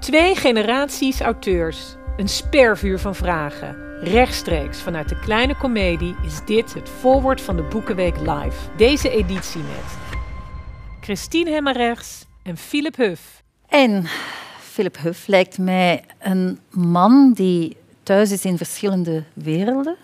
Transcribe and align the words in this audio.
Twee 0.00 0.36
generaties 0.36 1.20
auteurs. 1.20 1.94
Een 2.16 2.28
spervuur 2.28 2.98
van 2.98 3.14
vragen. 3.14 3.76
Rechtstreeks 4.00 4.80
vanuit 4.80 5.08
de 5.08 5.18
kleine 5.18 5.56
komedie 5.56 6.14
is 6.24 6.44
dit 6.44 6.74
het 6.74 6.88
voorwoord 6.88 7.40
van 7.40 7.56
de 7.56 7.62
Boekenweek 7.62 8.16
Live. 8.16 8.76
Deze 8.76 9.10
editie 9.10 9.60
met 9.60 9.98
Christine 11.00 11.50
Hemmerrechts 11.50 12.26
en 12.42 12.56
Philip 12.56 12.96
Huff. 12.96 13.42
En 13.68 14.04
Philip 14.60 14.96
Huff 14.98 15.26
lijkt 15.26 15.58
mij 15.58 16.04
een 16.18 16.58
man 16.70 17.32
die 17.32 17.76
thuis 18.02 18.30
is 18.30 18.44
in 18.44 18.56
verschillende 18.56 19.24
werelden. 19.32 19.96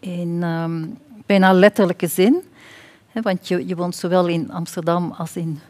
In 0.00 0.38
ehm, 0.42 0.86
bijna 1.26 1.52
letterlijke 1.52 2.06
zin. 2.06 2.42
want 3.12 3.48
je, 3.48 3.66
je 3.66 3.76
woont 3.76 3.96
zowel 3.96 4.26
in 4.26 4.52
Amsterdam 4.52 5.14
als 5.18 5.36
in 5.36 5.60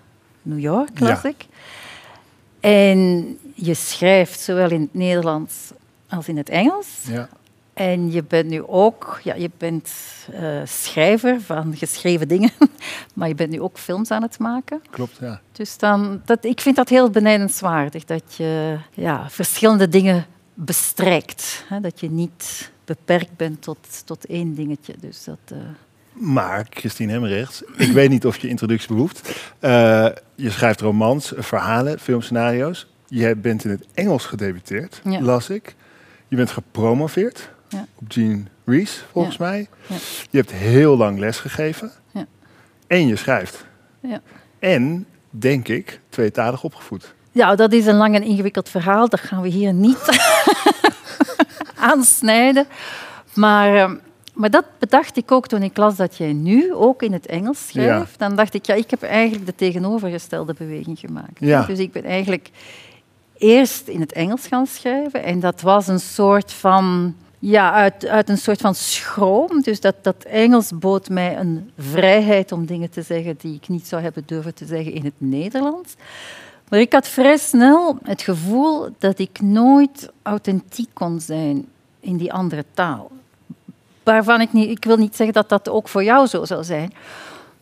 New 0.42 0.58
York, 0.60 1.00
las 1.00 1.24
ik. 1.24 1.46
En 2.60 3.38
je 3.54 3.74
schrijft 3.74 4.40
zowel 4.40 4.70
in 4.70 4.80
het 4.80 4.94
Nederlands 4.94 5.54
als 6.08 6.28
in 6.28 6.36
het 6.36 6.48
Engels. 6.48 6.86
Ja. 7.06 7.28
En 7.72 8.12
je 8.12 8.24
bent 8.24 8.48
nu 8.48 8.62
ook, 8.66 9.20
ja, 9.22 9.34
je 9.34 9.50
bent 9.58 9.90
uh, 10.34 10.60
schrijver 10.64 11.40
van 11.40 11.76
geschreven 11.76 12.28
dingen, 12.28 12.50
maar 13.14 13.28
je 13.28 13.34
bent 13.34 13.50
nu 13.50 13.60
ook 13.60 13.78
films 13.78 14.10
aan 14.10 14.22
het 14.22 14.38
maken. 14.38 14.82
Klopt, 14.90 15.16
ja. 15.20 15.40
Dus 15.52 15.78
dan, 15.78 16.22
dat, 16.24 16.44
ik 16.44 16.60
vind 16.60 16.76
dat 16.76 16.88
heel 16.88 17.10
benijdenswaardig, 17.10 18.04
dat 18.04 18.34
je 18.36 18.78
ja, 18.92 19.30
verschillende 19.30 19.88
dingen 19.88 20.26
bestrijkt. 20.54 21.64
Hè, 21.68 21.80
dat 21.80 22.00
je 22.00 22.10
niet 22.10 22.70
beperkt 22.84 23.36
bent 23.36 23.62
tot, 23.62 24.02
tot 24.04 24.26
één 24.26 24.54
dingetje. 24.54 24.94
Dus 25.00 25.24
dat, 25.24 25.38
uh... 25.52 25.58
Maar, 26.12 26.66
Christine 26.70 27.12
Hemmerrechts, 27.12 27.62
ik 27.76 27.92
weet 27.92 28.10
niet 28.10 28.26
of 28.26 28.36
je 28.36 28.48
introductie 28.48 28.88
behoeft. 28.94 29.28
Uh, 29.60 30.06
je 30.34 30.50
schrijft 30.50 30.80
romans, 30.80 31.32
verhalen, 31.36 31.98
filmscenario's. 31.98 32.86
Je 33.06 33.36
bent 33.36 33.64
in 33.64 33.70
het 33.70 33.86
Engels 33.94 34.24
gedebuteerd, 34.26 35.00
Ja. 35.04 35.20
las 35.20 35.50
ik. 35.50 35.74
Je 36.28 36.36
bent 36.36 36.50
gepromoveerd 36.50 37.50
Ja. 37.68 37.86
op 37.94 38.12
Jean 38.12 38.48
Rees, 38.64 39.04
volgens 39.12 39.36
Ja. 39.36 39.44
mij. 39.44 39.68
Ja. 39.86 39.94
Je 40.30 40.38
hebt 40.38 40.52
heel 40.52 40.96
lang 40.96 41.18
lesgegeven. 41.18 41.90
Ja. 42.10 42.26
En 42.86 43.06
je 43.06 43.16
schrijft. 43.16 43.64
Ja. 44.00 44.20
En, 44.58 45.06
denk 45.30 45.68
ik, 45.68 46.00
tweetalig 46.08 46.62
opgevoed. 46.64 47.14
Ja, 47.32 47.54
dat 47.54 47.72
is 47.72 47.86
een 47.86 47.96
lang 47.96 48.14
en 48.14 48.22
ingewikkeld 48.22 48.68
verhaal. 48.68 49.08
Dat 49.08 49.20
gaan 49.20 49.42
we 49.42 49.48
hier 49.48 49.72
niet 49.72 49.98
aansnijden. 51.76 52.66
Maar, 53.34 53.74
eh, 53.74 53.90
maar 54.40 54.50
dat 54.50 54.64
bedacht 54.78 55.16
ik 55.16 55.32
ook 55.32 55.46
toen 55.46 55.62
ik 55.62 55.76
las 55.76 55.96
dat 55.96 56.16
jij 56.16 56.32
nu 56.32 56.74
ook 56.74 57.02
in 57.02 57.12
het 57.12 57.26
Engels 57.26 57.66
schrijft. 57.66 58.18
Dan 58.18 58.36
dacht 58.36 58.54
ik, 58.54 58.66
ja, 58.66 58.74
ik 58.74 58.90
heb 58.90 59.02
eigenlijk 59.02 59.46
de 59.46 59.54
tegenovergestelde 59.54 60.54
beweging 60.58 60.98
gemaakt. 60.98 61.38
Ja. 61.38 61.64
Dus 61.64 61.78
ik 61.78 61.92
ben 61.92 62.04
eigenlijk 62.04 62.50
eerst 63.38 63.88
in 63.88 64.00
het 64.00 64.12
Engels 64.12 64.46
gaan 64.46 64.66
schrijven. 64.66 65.22
En 65.22 65.40
dat 65.40 65.60
was 65.60 65.86
een 65.86 66.00
soort 66.00 66.52
van... 66.52 67.14
Ja, 67.38 67.72
uit, 67.72 68.06
uit 68.06 68.28
een 68.28 68.38
soort 68.38 68.60
van 68.60 68.74
schroom. 68.74 69.62
Dus 69.62 69.80
dat, 69.80 69.94
dat 70.02 70.24
Engels 70.24 70.70
bood 70.74 71.08
mij 71.08 71.38
een 71.38 71.70
vrijheid 71.78 72.52
om 72.52 72.66
dingen 72.66 72.90
te 72.90 73.02
zeggen 73.02 73.36
die 73.38 73.54
ik 73.54 73.68
niet 73.68 73.86
zou 73.86 74.02
hebben 74.02 74.22
durven 74.26 74.54
te 74.54 74.66
zeggen 74.66 74.92
in 74.92 75.04
het 75.04 75.14
Nederlands. 75.18 75.94
Maar 76.68 76.80
ik 76.80 76.92
had 76.92 77.08
vrij 77.08 77.36
snel 77.36 77.98
het 78.02 78.22
gevoel 78.22 78.88
dat 78.98 79.18
ik 79.18 79.40
nooit 79.40 80.10
authentiek 80.22 80.88
kon 80.92 81.20
zijn 81.20 81.66
in 82.00 82.16
die 82.16 82.32
andere 82.32 82.64
taal. 82.74 83.10
Waarvan 84.10 84.40
ik 84.40 84.52
niet, 84.52 84.70
ik 84.70 84.84
wil 84.84 84.96
niet 84.96 85.16
zeggen 85.16 85.34
dat 85.34 85.48
dat 85.48 85.68
ook 85.68 85.88
voor 85.88 86.04
jou 86.04 86.26
zo 86.26 86.44
zal 86.44 86.64
zijn. 86.64 86.92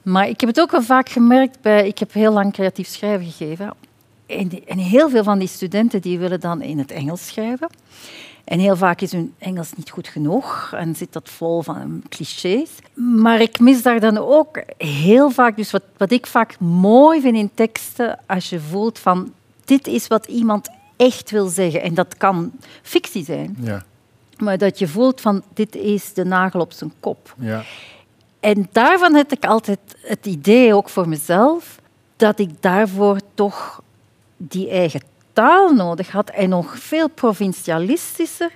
Maar 0.03 0.29
ik 0.29 0.41
heb 0.41 0.49
het 0.49 0.61
ook 0.61 0.71
wel 0.71 0.83
vaak 0.83 1.09
gemerkt 1.09 1.61
bij, 1.61 1.87
ik 1.87 1.99
heb 1.99 2.13
heel 2.13 2.33
lang 2.33 2.53
creatief 2.53 2.89
schrijven 2.89 3.27
gegeven. 3.27 3.75
En, 4.27 4.51
en 4.67 4.79
heel 4.79 5.11
veel 5.11 5.23
van 5.23 5.39
die 5.39 5.49
studenten 5.49 6.01
die 6.01 6.19
willen 6.19 6.41
dan 6.41 6.63
in 6.63 6.79
het 6.79 6.91
Engels 6.91 7.27
schrijven. 7.27 7.69
En 8.45 8.59
heel 8.59 8.77
vaak 8.77 9.01
is 9.01 9.13
hun 9.13 9.35
Engels 9.39 9.73
niet 9.77 9.91
goed 9.91 10.09
genoeg 10.09 10.73
en 10.77 10.95
zit 10.95 11.13
dat 11.13 11.29
vol 11.29 11.63
van 11.63 12.03
clichés. 12.09 12.71
Maar 12.95 13.41
ik 13.41 13.59
mis 13.59 13.83
daar 13.83 14.01
dan 14.01 14.19
ook 14.19 14.63
heel 14.77 15.31
vaak, 15.31 15.57
dus 15.57 15.71
wat, 15.71 15.83
wat 15.97 16.11
ik 16.11 16.27
vaak 16.27 16.61
mooi 16.61 17.21
vind 17.21 17.37
in 17.37 17.51
teksten, 17.55 18.19
als 18.27 18.49
je 18.49 18.61
voelt 18.61 18.99
van 18.99 19.33
dit 19.65 19.87
is 19.87 20.07
wat 20.07 20.27
iemand 20.27 20.71
echt 20.97 21.31
wil 21.31 21.47
zeggen. 21.47 21.83
En 21.83 21.95
dat 21.95 22.17
kan 22.17 22.53
fictie 22.83 23.25
zijn, 23.25 23.57
Ja, 23.61 23.85
maar 24.41 24.59
dat 24.59 24.79
je 24.79 24.89
voelt 24.89 25.21
van 25.21 25.43
dit 25.55 25.77
is 25.77 26.13
de 26.13 26.25
nagel 26.25 26.61
op 26.61 26.73
zijn 26.73 26.93
kop. 27.01 27.35
ja. 27.39 27.63
En 28.41 28.69
daarvan 28.73 29.15
heb 29.15 29.33
ik 29.33 29.45
altijd 29.45 29.79
het 30.01 30.27
idee, 30.27 30.75
ook 30.75 30.89
voor 30.89 31.09
mezelf, 31.09 31.81
dat 32.17 32.39
ik 32.39 32.51
daarvoor 32.61 33.21
toch 33.35 33.83
die 34.37 34.71
eigen 34.71 35.03
taal 35.33 35.73
nodig 35.73 36.11
had 36.11 36.31
en 36.31 36.49
nog 36.49 36.79
veel 36.79 37.09
provincialistischer 37.09 38.51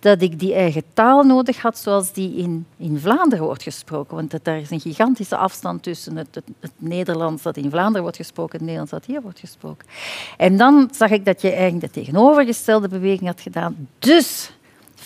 dat 0.00 0.22
ik 0.22 0.38
die 0.38 0.54
eigen 0.54 0.82
taal 0.94 1.22
nodig 1.22 1.62
had 1.62 1.78
zoals 1.78 2.12
die 2.12 2.36
in, 2.36 2.66
in 2.76 2.98
Vlaanderen 2.98 3.44
wordt 3.44 3.62
gesproken. 3.62 4.16
Want 4.16 4.30
dat, 4.30 4.44
daar 4.44 4.58
is 4.58 4.70
een 4.70 4.80
gigantische 4.80 5.36
afstand 5.36 5.82
tussen 5.82 6.16
het, 6.16 6.34
het, 6.34 6.44
het 6.60 6.72
Nederlands 6.76 7.42
dat 7.42 7.56
in 7.56 7.70
Vlaanderen 7.70 8.02
wordt 8.02 8.16
gesproken 8.16 8.52
en 8.52 8.58
het 8.58 8.64
Nederlands 8.64 8.90
dat 8.90 9.04
hier 9.04 9.22
wordt 9.22 9.38
gesproken. 9.38 9.86
En 10.36 10.56
dan 10.56 10.88
zag 10.92 11.10
ik 11.10 11.24
dat 11.24 11.42
je 11.42 11.50
eigenlijk 11.50 11.94
de 11.94 12.00
tegenovergestelde 12.00 12.88
beweging 12.88 13.26
had 13.26 13.40
gedaan. 13.40 13.88
Dus, 13.98 14.52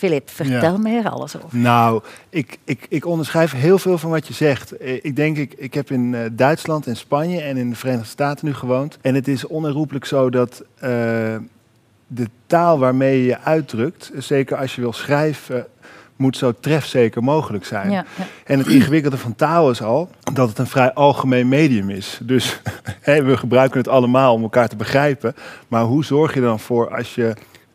Filip, 0.05 0.31
vertel 0.31 0.73
Ja. 0.73 0.77
mij 0.79 0.97
er 0.97 1.09
alles 1.11 1.37
over. 1.37 1.59
Nou, 1.59 2.03
ik, 2.31 2.59
ik, 2.65 2.87
ik 2.89 3.07
onderschrijf 3.07 3.53
heel 3.53 3.79
veel 3.79 3.99
van 3.99 4.11
wat 4.11 4.27
je 4.27 4.35
zegt. 4.35 4.77
Eh, 4.77 4.95
Ik 5.05 5.17
denk, 5.17 5.37
ik, 5.37 5.55
ik 5.57 5.75
heb 5.75 5.91
in 5.91 6.15
eh, 6.15 6.21
Duitsland 6.33 6.87
en 6.87 6.97
Spanje 6.97 7.41
en 7.41 7.57
in 7.57 7.71
de 7.71 7.77
Verenigde 7.77 8.09
Staten 8.09 8.47
nu 8.47 8.55
gewoond. 8.55 8.99
En 9.01 9.15
het 9.15 9.29
is 9.29 9.47
onherroepelijk 9.47 10.05
zo 10.05 10.31
dat 10.31 10.63
eh, 10.75 10.91
de 12.07 12.29
taal 12.47 12.79
waarmee 12.79 13.19
je 13.19 13.25
je 13.27 13.39
uitdrukt, 13.41 14.11
zeker 14.19 14.57
als 14.57 14.75
je 14.75 14.81
wil 14.81 14.93
schrijven, 14.93 15.67
moet 16.17 16.37
zo 16.37 16.53
trefzeker 16.61 17.23
mogelijk 17.23 17.65
zijn. 17.65 17.91
Ja, 17.91 18.05
ja. 18.19 18.25
En 18.45 18.59
het 18.59 18.69
ingewikkelde 18.69 19.19
van 19.19 19.35
taal 19.35 19.71
is 19.71 19.83
al 19.83 20.11
dat 20.33 20.49
het 20.49 20.59
een 20.59 20.67
vrij 20.67 20.93
algemeen 20.93 21.49
medium 21.49 21.91
is. 21.91 22.21
Dus 22.23 22.61
we 23.05 23.37
gebruiken 23.37 23.79
het 23.79 23.89
allemaal 23.89 24.35
om 24.35 24.43
elkaar 24.43 24.69
te 24.69 24.77
begrijpen. 24.77 25.35
Maar 25.69 25.83
hoe 25.83 26.05
zorg 26.05 26.35
je 26.35 26.41
er 26.41 26.47
dan 26.47 26.61
voor 26.61 26.97
als 26.97 27.15
je 27.15 27.35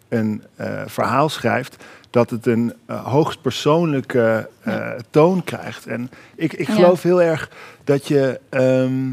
een 0.10 0.44
verhaal 0.86 1.30
schrijft 1.30 1.84
dat 2.10 2.30
het 2.30 2.46
een 2.46 2.74
eh, 2.86 3.06
hoogst 3.06 3.42
persoonlijke 3.42 4.50
eh, 4.64 4.90
toon 5.10 5.44
krijgt? 5.44 5.86
En 5.88 6.10
ik, 6.36 6.54
ik 6.54 6.68
Ja. 6.68 6.74
geloof 6.74 7.04
heel 7.04 7.22
erg 7.22 7.50
dat 7.84 8.08
je. 8.08 8.40
ehm, 8.50 9.12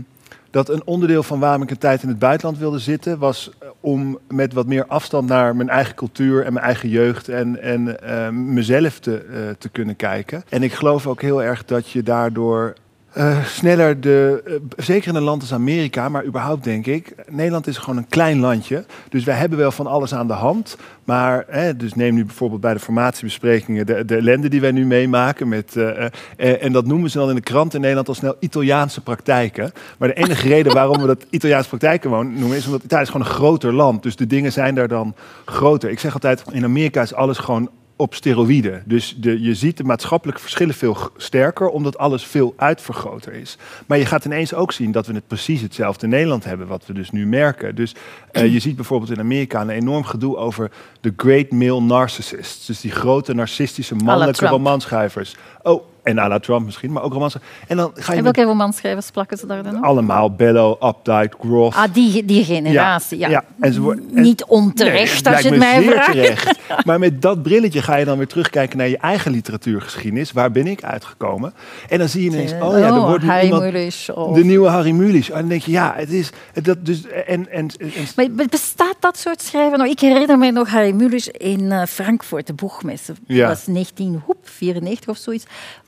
dat 0.50 0.68
een 0.68 0.82
onderdeel 0.84 1.22
van 1.22 1.38
waarom 1.40 1.62
ik 1.62 1.70
een 1.70 1.78
tijd 1.78 2.02
in 2.02 2.08
het 2.08 2.18
buitenland 2.18 2.58
wilde 2.58 2.78
zitten, 2.78 3.18
was 3.18 3.50
eh, 3.58 3.68
om 3.80 4.18
met 4.28 4.52
wat 4.52 4.66
meer 4.66 4.86
afstand 4.86 5.28
naar 5.28 5.56
mijn 5.56 5.68
eigen 5.68 5.94
cultuur 5.94 6.44
en 6.44 6.52
mijn 6.52 6.64
eigen 6.64 6.88
jeugd 6.88 7.28
en, 7.28 7.62
en 7.62 8.52
mezelf 8.54 8.98
te, 8.98 9.54
te 9.58 9.68
kunnen 9.68 9.96
kijken. 9.96 10.42
En 10.48 10.62
ik 10.62 10.72
geloof 10.72 11.06
ook 11.06 11.22
heel 11.22 11.42
erg 11.42 11.64
dat 11.64 11.90
je 11.90 12.02
daardoor 12.02 12.74
eh, 13.16 13.44
sneller 13.44 14.00
de, 14.00 14.42
eh, 14.46 14.52
zeker 14.76 15.08
in 15.08 15.14
een 15.14 15.22
land 15.22 15.40
als 15.40 15.52
Amerika, 15.52 16.08
maar 16.08 16.24
überhaupt 16.24 16.64
denk 16.64 16.86
ik, 16.86 17.14
Nederland 17.28 17.66
is 17.66 17.76
gewoon 17.76 17.96
een 17.96 18.08
klein 18.08 18.38
landje. 18.38 18.84
Dus 19.08 19.24
wij 19.24 19.34
hebben 19.34 19.58
wel 19.58 19.72
van 19.72 19.86
alles 19.86 20.14
aan 20.14 20.26
de 20.26 20.32
hand. 20.32 20.76
Maar, 21.04 21.44
hè, 21.48 21.76
dus 21.76 21.94
neem 21.94 22.14
nu 22.14 22.24
bijvoorbeeld 22.24 22.60
bij 22.60 22.72
de 22.72 22.80
formatiebesprekingen 22.80 23.86
de, 23.86 24.04
de 24.04 24.16
ellende 24.16 24.48
die 24.48 24.60
wij 24.60 24.70
nu 24.70 24.86
meemaken. 24.86 25.48
Met, 25.48 25.76
eh, 25.76 26.62
en 26.64 26.72
dat 26.72 26.86
noemen 26.86 27.10
ze 27.10 27.18
dan 27.18 27.28
in 27.28 27.34
de 27.34 27.40
krant 27.40 27.74
in 27.74 27.80
Nederland 27.80 28.08
al 28.08 28.14
snel 28.14 28.36
Italiaanse 28.40 29.00
praktijken. 29.00 29.72
Maar 29.98 30.08
de 30.08 30.14
enige 30.14 30.48
reden 30.54 30.72
waarom 30.72 31.00
we 31.00 31.06
dat 31.06 31.26
Italiaanse 31.30 31.68
praktijken 31.68 32.10
noemen 32.10 32.56
is 32.56 32.66
omdat 32.66 32.82
Italië 32.82 33.02
is 33.02 33.10
gewoon 33.10 33.26
een 33.26 33.32
groter 33.32 33.72
land. 33.72 34.02
Dus 34.02 34.16
de 34.16 34.26
dingen 34.26 34.52
zijn 34.52 34.74
daar 34.74 34.88
dan 34.88 35.14
groter. 35.44 35.90
Ik 35.90 36.00
zeg 36.00 36.12
altijd, 36.12 36.42
in 36.50 36.64
Amerika 36.64 37.02
is 37.02 37.14
alles 37.14 37.38
gewoon 37.38 37.70
op 37.96 38.14
steroïden. 38.14 38.82
Dus 38.84 39.16
de, 39.18 39.42
je 39.42 39.54
ziet 39.54 39.76
de 39.76 39.84
maatschappelijke 39.84 40.40
verschillen 40.40 40.74
veel 40.74 40.96
sterker, 41.16 41.68
omdat 41.68 41.98
alles 41.98 42.24
veel 42.24 42.54
uitvergroter 42.56 43.32
is. 43.32 43.56
Maar 43.86 43.98
je 43.98 44.06
gaat 44.06 44.24
ineens 44.24 44.54
ook 44.54 44.72
zien 44.72 44.92
dat 44.92 45.06
we 45.06 45.14
het 45.14 45.26
precies 45.26 45.60
hetzelfde 45.60 46.04
in 46.04 46.10
Nederland 46.10 46.44
hebben, 46.44 46.66
wat 46.66 46.86
we 46.86 46.92
dus 46.92 47.10
nu 47.10 47.26
merken. 47.26 47.74
Dus 47.74 47.94
eh, 48.32 48.52
je 48.52 48.58
ziet 48.58 48.76
bijvoorbeeld 48.76 49.10
in 49.10 49.20
Amerika 49.20 49.60
een 49.60 49.70
enorm 49.70 50.04
gedoe 50.04 50.36
over 50.36 50.70
de 51.00 51.12
great 51.16 51.50
male 51.50 51.80
narcissists. 51.80 52.66
Dus 52.66 52.80
die 52.80 52.90
grote 52.90 53.34
narcistische 53.34 53.94
mannelijke 53.94 54.46
romanschrijvers. 54.46 55.36
Oh, 55.62 55.82
en 56.06 56.18
à 56.18 56.28
la 56.28 56.38
Trump 56.38 56.64
misschien, 56.64 56.92
maar 56.92 57.02
ook 57.02 57.12
romans. 57.12 57.36
En 57.66 57.76
dan 57.76 57.90
ga 57.94 58.12
je 58.12 58.18
En 58.18 58.24
met 58.24 58.36
welke 58.36 58.50
romanschrijvers 58.50 59.10
plakken 59.10 59.38
ze 59.38 59.46
daar 59.46 59.62
dan 59.62 59.76
op? 59.76 59.84
allemaal 59.84 60.30
Bello, 60.34 60.78
Updike, 60.82 61.36
Groth. 61.40 61.74
Ah, 61.74 61.84
die, 61.92 62.24
die 62.24 62.44
generatie, 62.44 63.18
ja. 63.18 63.28
ja, 63.28 63.44
en 63.60 63.72
ze 63.72 63.80
worden- 63.80 64.04
en- 64.14 64.22
Niet 64.22 64.44
onterecht, 64.44 65.24
Nee, 65.24 65.34
als 65.34 65.42
je 65.42 65.48
het 65.48 65.58
mij 65.58 65.82
vraagt. 65.82 66.12
terecht. 66.12 66.58
Maar 66.86 66.98
met 66.98 67.22
dat 67.22 67.42
brilletje 67.42 67.82
ga 67.82 67.96
je 67.96 68.04
dan 68.04 68.16
weer 68.16 68.26
terugkijken 68.26 68.78
naar 68.78 68.88
je 68.88 68.98
eigen 68.98 69.30
literatuurgeschiedenis. 69.32 70.32
Waar 70.32 70.50
ben 70.50 70.66
ik 70.66 70.82
uitgekomen? 70.84 71.52
En 71.88 71.98
dan 71.98 72.08
zie 72.08 72.22
je 72.24 72.30
ineens, 72.30 72.52
oh 72.52 72.78
ja, 72.78 72.86
er 72.86 73.00
wordt 73.00 73.22
nu 73.22 73.28
Harry 73.28 73.44
iemand... 73.44 73.62
Mulisch 73.62 74.10
of- 74.10 74.34
De 74.36 74.44
nieuwe 74.44 74.68
Harry 74.68 74.90
Mulisch. 74.90 75.30
En 75.30 75.38
dan 75.40 75.48
denk 75.48 75.62
je, 75.62 75.70
ja, 75.70 75.92
het 75.96 76.10
is... 76.12 76.30
Dat 76.62 76.86
dus, 76.86 77.06
en, 77.06 77.24
en, 77.26 77.48
en, 77.50 77.70
Maar 78.16 78.30
be- 78.30 78.46
bestaat 78.50 78.96
dat 79.00 79.18
soort 79.18 79.42
schrijven? 79.42 79.78
Nou, 79.78 79.90
ik 79.90 80.00
herinner 80.00 80.38
me 80.38 80.50
nog 80.50 80.68
Harry 80.68 80.92
Mulisch 80.92 81.28
in 81.28 81.72
eh, 81.72 81.82
Frankfurt, 81.86 82.46
de 82.46 82.52
boegmesse. 82.52 83.12
Ja. 83.26 83.48
Dat 83.48 83.56
was 83.56 83.64
1994 83.64 85.08
of 85.08 85.16
zoiets. 85.16 85.44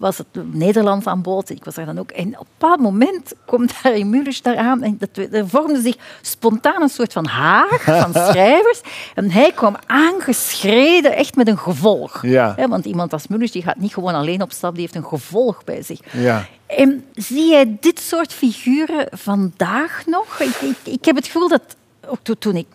Was 0.08 0.18
het 0.18 0.52
Nederlands 0.52 1.06
aan 1.06 1.22
bod. 1.22 1.50
Ik 1.50 1.64
was 1.64 1.74
daar 1.74 1.86
dan 1.86 1.98
ook. 1.98 2.10
En 2.10 2.26
op 2.26 2.40
een 2.40 2.46
bepaald 2.58 2.80
moment 2.80 3.32
komt 3.46 3.72
Harry 3.72 4.02
Mulisch 4.02 4.42
daar 4.42 4.56
aan 4.56 4.82
en 4.82 4.98
dat, 4.98 5.08
er 5.32 5.48
vormde 5.48 5.80
zich 5.80 5.96
spontaan 6.22 6.82
een 6.82 6.88
soort 6.88 7.12
van 7.12 7.26
haag 7.26 7.82
van 7.84 8.12
schrijvers. 8.28 8.80
En 9.14 9.30
hij 9.30 9.52
kwam 9.52 9.76
aangeschreden, 9.86 11.16
echt 11.16 11.36
met 11.36 11.48
een 11.48 11.58
gevolg. 11.58 12.22
Ja. 12.26 12.68
want 12.68 12.84
iemand 12.84 13.12
als 13.12 13.26
Mulisch 13.26 13.52
die 13.52 13.62
gaat 13.62 13.76
niet 13.76 13.92
gewoon 13.94 14.14
alleen 14.14 14.42
op 14.42 14.52
stap, 14.52 14.72
die 14.72 14.80
heeft 14.80 14.94
een 14.94 15.04
gevolg 15.04 15.64
bij 15.64 15.82
zich. 15.82 15.98
Ja. 16.12 16.46
En 16.66 17.04
zie 17.14 17.50
jij 17.50 17.76
dit 17.80 18.00
soort 18.00 18.32
figuren 18.32 19.06
vandaag 19.10 20.02
nog? 20.06 20.40
Ik, 20.40 20.54
ik, 20.60 20.76
ik 20.92 21.04
heb 21.04 21.16
het 21.16 21.26
gevoel 21.26 21.48
dat, 21.48 21.62
ook 22.06 22.18
to- 22.22 22.34
toen 22.38 22.56
ik 22.56 22.66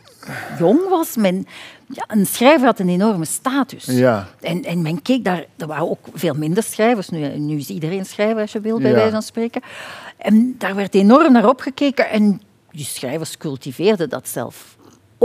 jong 0.59 0.89
was, 0.89 1.15
men, 1.15 1.47
ja, 1.87 2.03
een 2.07 2.25
schrijver 2.25 2.65
had 2.65 2.79
een 2.79 2.89
enorme 2.89 3.25
status. 3.25 3.85
Ja. 3.85 4.27
En, 4.41 4.63
en 4.63 4.81
men 4.81 5.01
keek 5.01 5.23
daar, 5.23 5.45
er 5.57 5.67
waren 5.67 5.89
ook 5.89 6.07
veel 6.13 6.33
minder 6.33 6.63
schrijvers. 6.63 7.09
Nu, 7.09 7.27
nu 7.37 7.57
is 7.57 7.69
iedereen 7.69 8.05
schrijver, 8.05 8.41
als 8.41 8.51
je 8.51 8.59
wil, 8.59 8.79
bij 8.79 8.89
Ja. 8.89 8.95
wijze 8.95 9.11
van 9.11 9.21
spreken. 9.21 9.61
En 10.17 10.55
daar 10.57 10.75
werd 10.75 10.95
enorm 10.95 11.31
naar 11.31 11.47
opgekeken. 11.47 12.09
En 12.09 12.41
die 12.71 12.85
schrijvers 12.85 13.37
cultiveerden 13.37 14.09
dat 14.09 14.27
zelf 14.27 14.77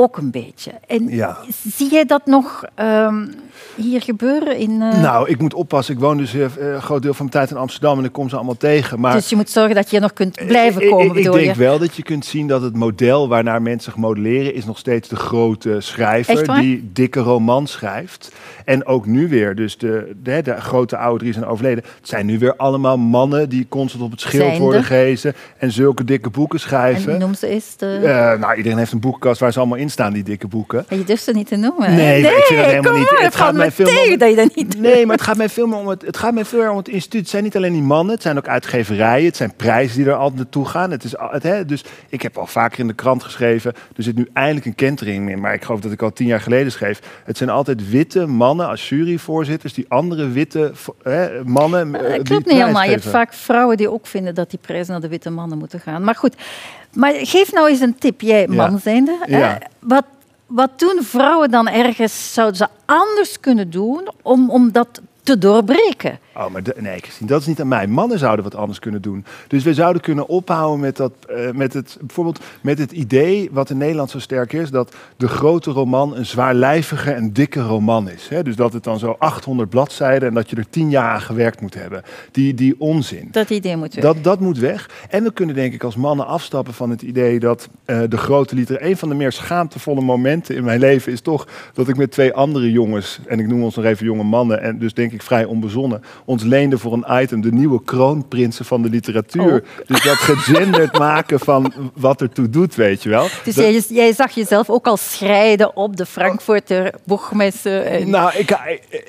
ook 0.03 0.17
een 0.17 0.31
beetje. 0.31 0.73
En 0.87 1.09
Ja. 1.09 1.37
zie 1.75 1.91
jij 1.91 2.05
dat 2.05 2.27
nog 2.27 2.65
ehm, 2.75 3.27
hier 3.75 4.03
gebeuren? 4.03 4.57
In, 4.57 4.83
eh, 4.83 5.01
Nou, 5.03 5.29
ik 5.29 5.41
moet 5.41 5.55
oppassen. 5.55 5.95
Ik 5.95 6.01
woon 6.01 6.17
dus 6.17 6.35
eh, 6.35 6.47
een 6.59 6.83
groot 6.83 7.03
deel 7.03 7.15
van 7.15 7.27
mijn 7.27 7.39
tijd 7.39 7.51
in 7.51 7.63
Amsterdam 7.63 7.99
en 7.99 8.05
ik 8.05 8.13
kom 8.13 8.29
ze 8.29 8.37
allemaal 8.37 8.57
tegen. 8.57 9.01
Maar 9.01 9.13
dus 9.13 9.29
je 9.29 9.37
moet 9.37 9.51
zorgen 9.51 9.75
dat 9.75 9.91
je 9.91 10.01
nog 10.01 10.13
kunt 10.13 10.47
blijven 10.47 10.89
komen, 10.89 11.17
Ik, 11.17 11.25
ik, 11.25 11.33
denk 11.33 11.55
je? 11.55 11.61
wel 11.61 11.79
dat 11.79 11.97
je 11.97 12.03
kunt 12.03 12.25
zien 12.25 12.47
dat 12.47 12.63
het 12.63 12.77
model 12.77 13.29
waarnaar 13.29 13.63
mensen 13.63 13.93
zich 13.93 14.01
modelleren 14.01 14.55
is 14.55 14.65
nog 14.65 14.79
steeds 14.79 15.09
de 15.09 15.17
grote 15.17 15.77
schrijver 15.81 16.61
die 16.61 16.91
dikke 16.93 17.21
romans 17.21 17.73
schrijft. 17.73 18.33
En 18.69 18.87
ook 18.87 19.07
nu 19.07 19.29
weer, 19.29 19.55
dus 19.55 19.79
de, 19.79 20.13
de, 20.23 20.43
de 20.43 20.61
grote 20.61 20.97
oude 20.97 21.19
drie 21.19 21.33
zijn 21.33 21.45
overleden. 21.45 21.85
Het 21.99 22.09
zijn 22.09 22.27
nu 22.27 22.39
weer 22.39 22.57
allemaal 22.57 22.99
mannen 22.99 23.49
die 23.49 23.67
constant 23.69 24.03
op 24.05 24.11
het 24.11 24.21
schild 24.21 24.43
Zijnde? 24.43 24.61
worden 24.61 24.85
gehezen 24.85 25.35
en 25.59 25.73
zulke 25.73 26.05
dikke 26.05 26.31
boeken 26.31 26.61
schrijven. 26.61 27.13
En 27.13 27.19
noem 27.19 27.35
ze 27.35 27.47
eens 27.47 27.77
de... 27.77 28.01
Eh, 28.05 28.41
nou, 28.41 28.55
iedereen 28.57 28.79
heeft 28.79 28.93
een 28.93 29.01
boekenkast 29.01 29.41
waar 29.41 29.53
ze 29.53 29.59
allemaal 29.59 29.79
in 29.79 29.91
staan, 29.91 30.13
die 30.13 30.23
dikke 30.23 30.47
boeken. 30.47 30.85
Ja, 30.89 30.97
Je 30.97 31.05
durft 31.05 31.23
ze 31.23 31.33
niet 31.33 31.47
te 31.47 31.57
noemen. 31.57 31.95
Nee, 31.95 32.21
ik 32.21 32.45
vind 32.45 32.61
dat 32.61 32.69
helemaal 32.71 32.97
niet- 32.99 33.11
maar, 33.13 33.23
het 33.23 33.35
gaat 33.35 33.55
mij 33.55 33.71
veel 33.71 33.93
meer 33.93 34.19
dat 34.19 34.31
je 34.31 34.37
dat 34.37 34.55
niet 34.57 34.73
doet. 34.73 34.81
Nee, 34.81 35.07
maar 35.07 35.17
het 35.17 35.25
gaat 35.25 35.37
mij 35.37 35.49
veel 35.49 35.67
meer 35.67 35.79
om 35.79 35.87
het, 35.89 36.03
het, 36.03 36.17
gaat 36.17 36.35
mij 36.35 36.45
veel 36.45 36.59
meer 36.59 36.71
om 36.71 36.77
het 36.77 36.89
instituut. 36.89 37.21
Het 37.21 37.31
zijn 37.31 37.43
niet 37.45 37.57
alleen 37.57 37.73
die 37.73 37.83
mannen, 37.83 38.15
het 38.15 38.23
zijn 38.23 38.37
ook 38.39 38.49
uitgeverijen. 38.49 39.27
Het 39.27 39.37
zijn 39.37 39.53
prijzen 39.57 39.97
die 39.97 40.07
er 40.07 40.15
altijd 40.15 40.37
naartoe 40.41 40.67
gaan. 40.67 40.91
Het 40.91 41.05
is, 41.05 41.15
het, 41.19 41.43
hè, 41.43 41.65
dus 41.65 41.85
ik 42.09 42.23
heb 42.23 42.39
al 42.39 42.47
vaker 42.47 42.79
in 42.79 42.87
de 42.87 42.95
krant 42.95 43.23
geschreven. 43.23 43.73
Er 43.97 44.03
zit 44.03 44.17
nu 44.17 44.29
eindelijk 44.33 44.67
een 44.67 44.75
kentering 44.75 45.31
in. 45.31 45.41
Maar 45.41 45.55
ik 45.55 45.65
geloof 45.65 45.81
dat 45.81 45.93
ik 45.93 46.03
al 46.03 46.13
tien 46.13 46.27
jaar 46.27 46.41
geleden 46.41 46.73
schreef. 46.73 47.01
Het 47.25 47.37
zijn 47.37 47.51
altijd 47.51 47.91
witte 47.91 48.27
mannen 48.27 48.58
als 48.67 48.89
juryvoorzitters. 48.89 49.73
Die 49.73 49.85
andere 49.89 50.29
witte 50.29 50.73
hè, 51.03 51.45
mannen. 51.45 51.95
eh, 51.95 52.03
Dat 52.03 52.13
die 52.15 52.23
klopt 52.23 52.47
niet 52.47 52.57
helemaal. 52.57 52.83
Je 52.83 52.91
hebt 52.91 53.05
vaak 53.09 53.33
vrouwen 53.33 53.77
die 53.77 53.91
ook 53.91 54.07
vinden 54.07 54.35
dat 54.35 54.51
die 54.51 54.59
prijzen 54.63 54.93
naar 54.93 55.01
de 55.01 55.09
witte 55.09 55.31
mannen 55.31 55.59
moeten 55.59 55.81
gaan. 55.81 56.05
Maar 56.05 56.15
goed, 56.15 56.35
maar 56.95 57.13
geef 57.15 57.53
nou 57.53 57.69
eens 57.69 57.81
een 57.81 57.99
tip, 57.99 58.21
jij 58.21 58.47
man 58.47 58.79
zijnde. 58.79 59.17
hè. 59.21 59.39
Ja. 59.39 59.59
Wat, 59.79 60.05
wat 60.47 60.71
doen 60.79 60.99
vrouwen 61.03 61.51
dan 61.51 61.69
ergens, 61.69 62.33
zouden 62.35 62.57
ze 62.57 62.67
anders 62.85 63.41
kunnen 63.41 63.71
doen 63.71 64.09
om, 64.23 64.51
om 64.51 64.73
dat 64.73 65.01
te 65.23 65.39
doorbreken? 65.39 66.19
Oh, 66.39 66.51
maar 66.51 66.63
de- 66.63 66.75
nee, 66.79 67.01
Christine, 67.01 67.29
dat 67.29 67.41
is 67.41 67.47
niet 67.47 67.61
aan 67.61 67.69
mij. 67.69 67.87
Mannen 67.87 68.19
zouden 68.19 68.45
wat 68.45 68.55
anders 68.55 68.79
kunnen 68.79 69.03
doen. 69.03 69.25
Dus 69.47 69.65
we 69.65 69.75
zouden 69.75 70.03
kunnen 70.03 70.29
ophouden 70.29 70.81
met, 70.81 70.97
dat, 70.97 71.13
eh, 71.29 71.51
met, 71.51 71.73
het, 71.73 71.97
bijvoorbeeld 72.01 72.41
met 72.63 72.79
het 72.79 72.93
idee, 72.93 73.49
wat 73.53 73.71
in 73.71 73.77
Nederland 73.79 74.11
zo 74.11 74.19
sterk 74.19 74.53
is, 74.53 74.71
dat 74.71 74.95
de 75.17 75.29
grote 75.29 75.71
roman 75.71 76.17
een 76.17 76.27
zwaarlijvige 76.27 77.11
en 77.11 77.33
dikke 77.33 77.61
roman 77.61 78.11
is. 78.11 78.29
Hè? 78.29 78.43
Dus 78.43 78.57
dat 78.57 78.73
het 78.73 78.85
dan 78.85 78.99
zo 78.99 79.17
800 79.19 79.71
bladzijden 79.71 80.29
en 80.29 80.35
dat 80.35 80.51
je 80.51 80.57
er 80.57 80.71
10 80.71 80.91
jaar 80.91 81.11
aan 81.11 81.21
gewerkt 81.21 81.61
moet 81.61 81.75
hebben. 81.75 82.03
Die, 82.31 82.55
die 82.55 82.75
onzin. 82.79 83.29
Dat 83.31 83.51
idee 83.51 83.77
moet 83.77 83.95
weg. 83.95 84.05
Dat, 84.05 84.25
dat 84.25 84.41
moet 84.41 84.59
weg. 84.59 84.91
En 85.09 85.25
we 85.25 85.33
kunnen 85.33 85.55
denk 85.55 85.75
ik 85.75 85.85
als 85.85 85.97
mannen 85.97 86.27
afstappen 86.27 86.75
van 86.75 86.91
het 86.91 87.03
idee 87.03 87.39
dat 87.39 87.69
eh, 87.85 88.01
de 88.09 88.17
grote 88.17 88.55
literatuur... 88.55 88.89
Een 88.89 88.97
van 88.97 89.09
de 89.09 89.15
meer 89.15 89.33
schaamtevolle 89.33 90.01
momenten 90.01 90.57
in 90.57 90.65
mijn 90.65 90.81
leven 90.81 91.13
is 91.13 91.21
toch 91.21 91.49
dat 91.73 91.89
ik 91.89 91.97
met 91.97 92.11
twee 92.11 92.33
andere 92.33 92.73
jongens... 92.73 93.21
en 93.27 93.41
ik 93.41 93.47
noem 93.47 93.63
ons 93.63 93.77
nog 93.77 93.85
even 93.85 94.07
jonge 94.07 94.23
mannen 94.23 94.63
en 94.63 94.79
dus 94.79 94.95
denk 94.95 95.13
ik 95.13 95.23
vrij 95.23 95.45
onbezonnen... 95.45 96.03
ons 96.29 96.43
leende 96.43 96.79
voor 96.79 96.93
een 96.93 97.23
item 97.23 97.41
de 97.41 97.53
nieuwe 97.53 97.83
kroonprinsen 97.85 98.65
van 98.65 98.83
de 98.83 98.89
literatuur. 98.89 99.65
Dus 99.87 100.03
dat 100.03 100.17
gegenderd 100.17 100.99
maken 101.09 101.39
van 101.41 101.73
wat 101.95 102.21
ertoe 102.21 102.51
doet, 102.51 102.75
weet 102.75 103.03
je 103.03 103.09
wel. 103.09 103.29
Dus 103.45 103.55
Dat- 103.55 103.65
jij, 103.65 103.83
jij 103.89 104.13
zag 104.13 104.31
jezelf 104.31 104.71
ook 104.71 104.87
al 104.87 104.97
schrijden 104.97 105.77
op 105.77 105.97
de 105.97 106.07
Frankfurter 106.07 106.95
boegmessen. 107.05 107.87
En... 107.87 108.11
Nou, 108.11 108.33
ik, 108.37 108.59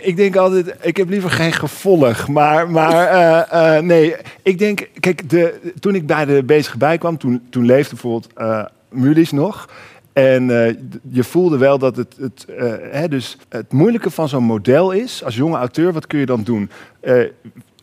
ik, 0.01 0.17
denk 0.17 0.35
altijd, 0.35 0.75
ik 0.81 0.97
heb 0.97 1.09
liever 1.09 1.29
geen 1.29 1.53
gevolg. 1.53 2.27
Maar, 2.27 2.69
maar 2.69 3.07
eh, 3.07 3.77
eh, 3.77 3.83
nee, 3.83 4.15
ik 4.43 4.59
denk, 4.59 4.89
kijk, 4.99 5.29
de, 5.29 5.59
toen 5.79 5.95
ik 5.95 6.07
bij 6.07 6.25
de 6.25 6.43
bezige 6.43 6.77
bij 6.77 6.97
kwam, 6.97 7.17
toen, 7.17 7.41
toen 7.49 7.65
leefde 7.65 7.89
bijvoorbeeld 7.89 8.27
Mulisch 8.89 9.31
nog. 9.31 9.69
En 10.19 10.65
eh, 10.65 10.75
je 11.09 11.23
voelde 11.23 11.57
wel 11.57 11.77
dat 11.77 11.95
het, 11.95 12.15
het, 12.19 12.45
eh, 12.45 12.73
hè, 12.91 13.07
dus 13.07 13.37
het 13.49 13.71
moeilijke 13.71 14.09
van 14.09 14.29
zo'n 14.29 14.43
model 14.43 14.91
is, 14.91 15.23
als 15.23 15.35
jonge 15.35 15.57
auteur, 15.57 15.93
wat 15.93 16.07
kun 16.07 16.19
je 16.19 16.25
dan 16.25 16.43
doen? 16.43 16.69
Eh, 16.99 17.23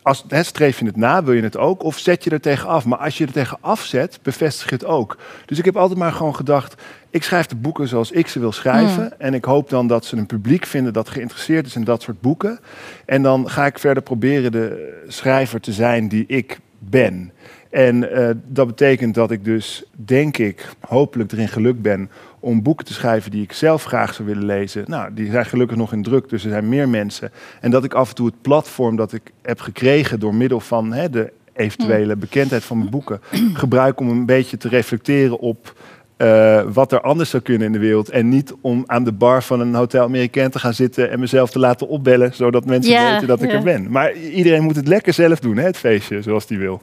als, 0.01 0.25
hè, 0.27 0.43
streef 0.43 0.79
je 0.79 0.85
het 0.85 0.95
na, 0.95 1.23
wil 1.23 1.33
je 1.33 1.41
het 1.41 1.57
ook? 1.57 1.83
Of 1.83 1.97
zet 1.97 2.23
je 2.23 2.29
er 2.29 2.41
tegen 2.41 2.67
af? 2.67 2.85
Maar 2.85 2.97
als 2.97 3.17
je 3.17 3.25
er 3.25 3.31
tegen 3.31 3.57
afzet, 3.61 4.19
bevestig 4.21 4.69
je 4.69 4.75
het 4.75 4.85
ook. 4.85 5.17
Dus 5.45 5.57
ik 5.57 5.65
heb 5.65 5.77
altijd 5.77 5.99
maar 5.99 6.11
gewoon 6.11 6.35
gedacht, 6.35 6.81
ik 7.09 7.23
schrijf 7.23 7.45
de 7.45 7.55
boeken 7.55 7.87
zoals 7.87 8.11
ik 8.11 8.27
ze 8.27 8.39
wil 8.39 8.51
schrijven. 8.51 9.19
En 9.19 9.33
ik 9.33 9.45
hoop 9.45 9.69
dan 9.69 9.87
dat 9.87 10.05
ze 10.05 10.17
een 10.17 10.25
publiek 10.25 10.65
vinden 10.65 10.93
dat 10.93 11.09
geïnteresseerd 11.09 11.65
is 11.65 11.75
in 11.75 11.83
dat 11.83 12.01
soort 12.01 12.21
boeken. 12.21 12.59
En 13.05 13.21
dan 13.21 13.49
ga 13.49 13.65
ik 13.65 13.79
verder 13.79 14.03
proberen 14.03 14.51
de 14.51 15.01
schrijver 15.07 15.59
te 15.59 15.71
zijn 15.71 16.07
die 16.07 16.25
ik 16.27 16.59
ben. 16.79 17.31
En 17.69 18.09
dat 18.47 18.67
betekent 18.67 19.15
dat 19.15 19.31
ik 19.31 19.45
dus, 19.45 19.83
denk 19.95 20.37
ik, 20.37 20.69
hopelijk 20.79 21.31
erin 21.31 21.47
gelukt 21.47 21.81
ben 21.81 22.09
om 22.39 22.61
boeken 22.61 22.85
te 22.85 22.93
schrijven 22.93 23.31
die 23.31 23.43
ik 23.43 23.53
zelf 23.53 23.83
graag 23.83 24.13
zou 24.13 24.27
willen 24.27 24.45
lezen. 24.45 24.83
Nou, 24.87 25.13
die 25.13 25.31
zijn 25.31 25.45
gelukkig 25.45 25.77
nog 25.77 25.93
in 25.93 26.03
druk, 26.03 26.29
dus 26.29 26.43
er 26.43 26.49
zijn 26.49 26.69
meer 26.69 26.89
mensen. 26.89 27.31
En 27.61 27.71
dat 27.71 27.83
ik 27.83 27.93
af 27.93 28.09
en 28.09 28.15
toe 28.15 28.25
het 28.25 28.41
platform 28.41 28.95
dat 28.95 29.13
ik 29.13 29.31
heb 29.41 29.59
gekregen 29.59 30.19
door 30.19 30.35
middel 30.35 30.59
van 30.59 30.93
hè, 30.93 31.09
de 31.09 31.31
eventuele 31.53 32.15
bekendheid 32.15 32.63
van 32.63 32.77
mijn 32.77 32.89
boeken 32.89 33.21
gebruik 33.53 33.99
om 33.99 34.09
een 34.09 34.25
beetje 34.25 34.57
te 34.57 34.67
reflecteren 34.67 35.39
op 35.39 35.73
eh, 36.17 36.61
wat 36.73 36.91
er 36.91 37.01
anders 37.01 37.29
zou 37.29 37.43
kunnen 37.43 37.67
in 37.67 37.73
de 37.73 37.79
wereld. 37.79 38.09
En 38.09 38.29
niet 38.29 38.53
om 38.61 38.83
aan 38.85 39.03
de 39.03 39.11
bar 39.11 39.43
van 39.43 39.59
een 39.59 39.73
Hotel 39.73 40.03
Amerikaan 40.03 40.49
te 40.49 40.59
gaan 40.59 40.73
zitten 40.73 41.11
en 41.11 41.19
mezelf 41.19 41.49
te 41.49 41.59
laten 41.59 41.87
opbellen, 41.87 42.33
zodat 42.33 42.65
mensen 42.65 42.91
Ja, 42.93 43.11
weten 43.11 43.27
dat 43.27 43.41
ik 43.41 43.49
ja. 43.49 43.55
er 43.55 43.63
ben. 43.63 43.91
Maar 43.91 44.13
iedereen 44.13 44.63
moet 44.63 44.75
het 44.75 44.87
lekker 44.87 45.13
zelf 45.13 45.39
doen, 45.39 45.57
hè, 45.57 45.65
het 45.65 45.77
feestje, 45.77 46.21
zoals 46.21 46.47
die 46.47 46.57
wil. 46.57 46.81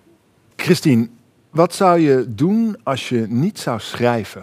Christine, 0.57 1.09
wat 1.51 1.75
zou 1.75 2.01
je 2.01 2.25
doen 2.29 2.77
als 2.83 3.09
je 3.09 3.27
niet 3.29 3.59
zou 3.59 3.81
schrijven? 3.81 4.43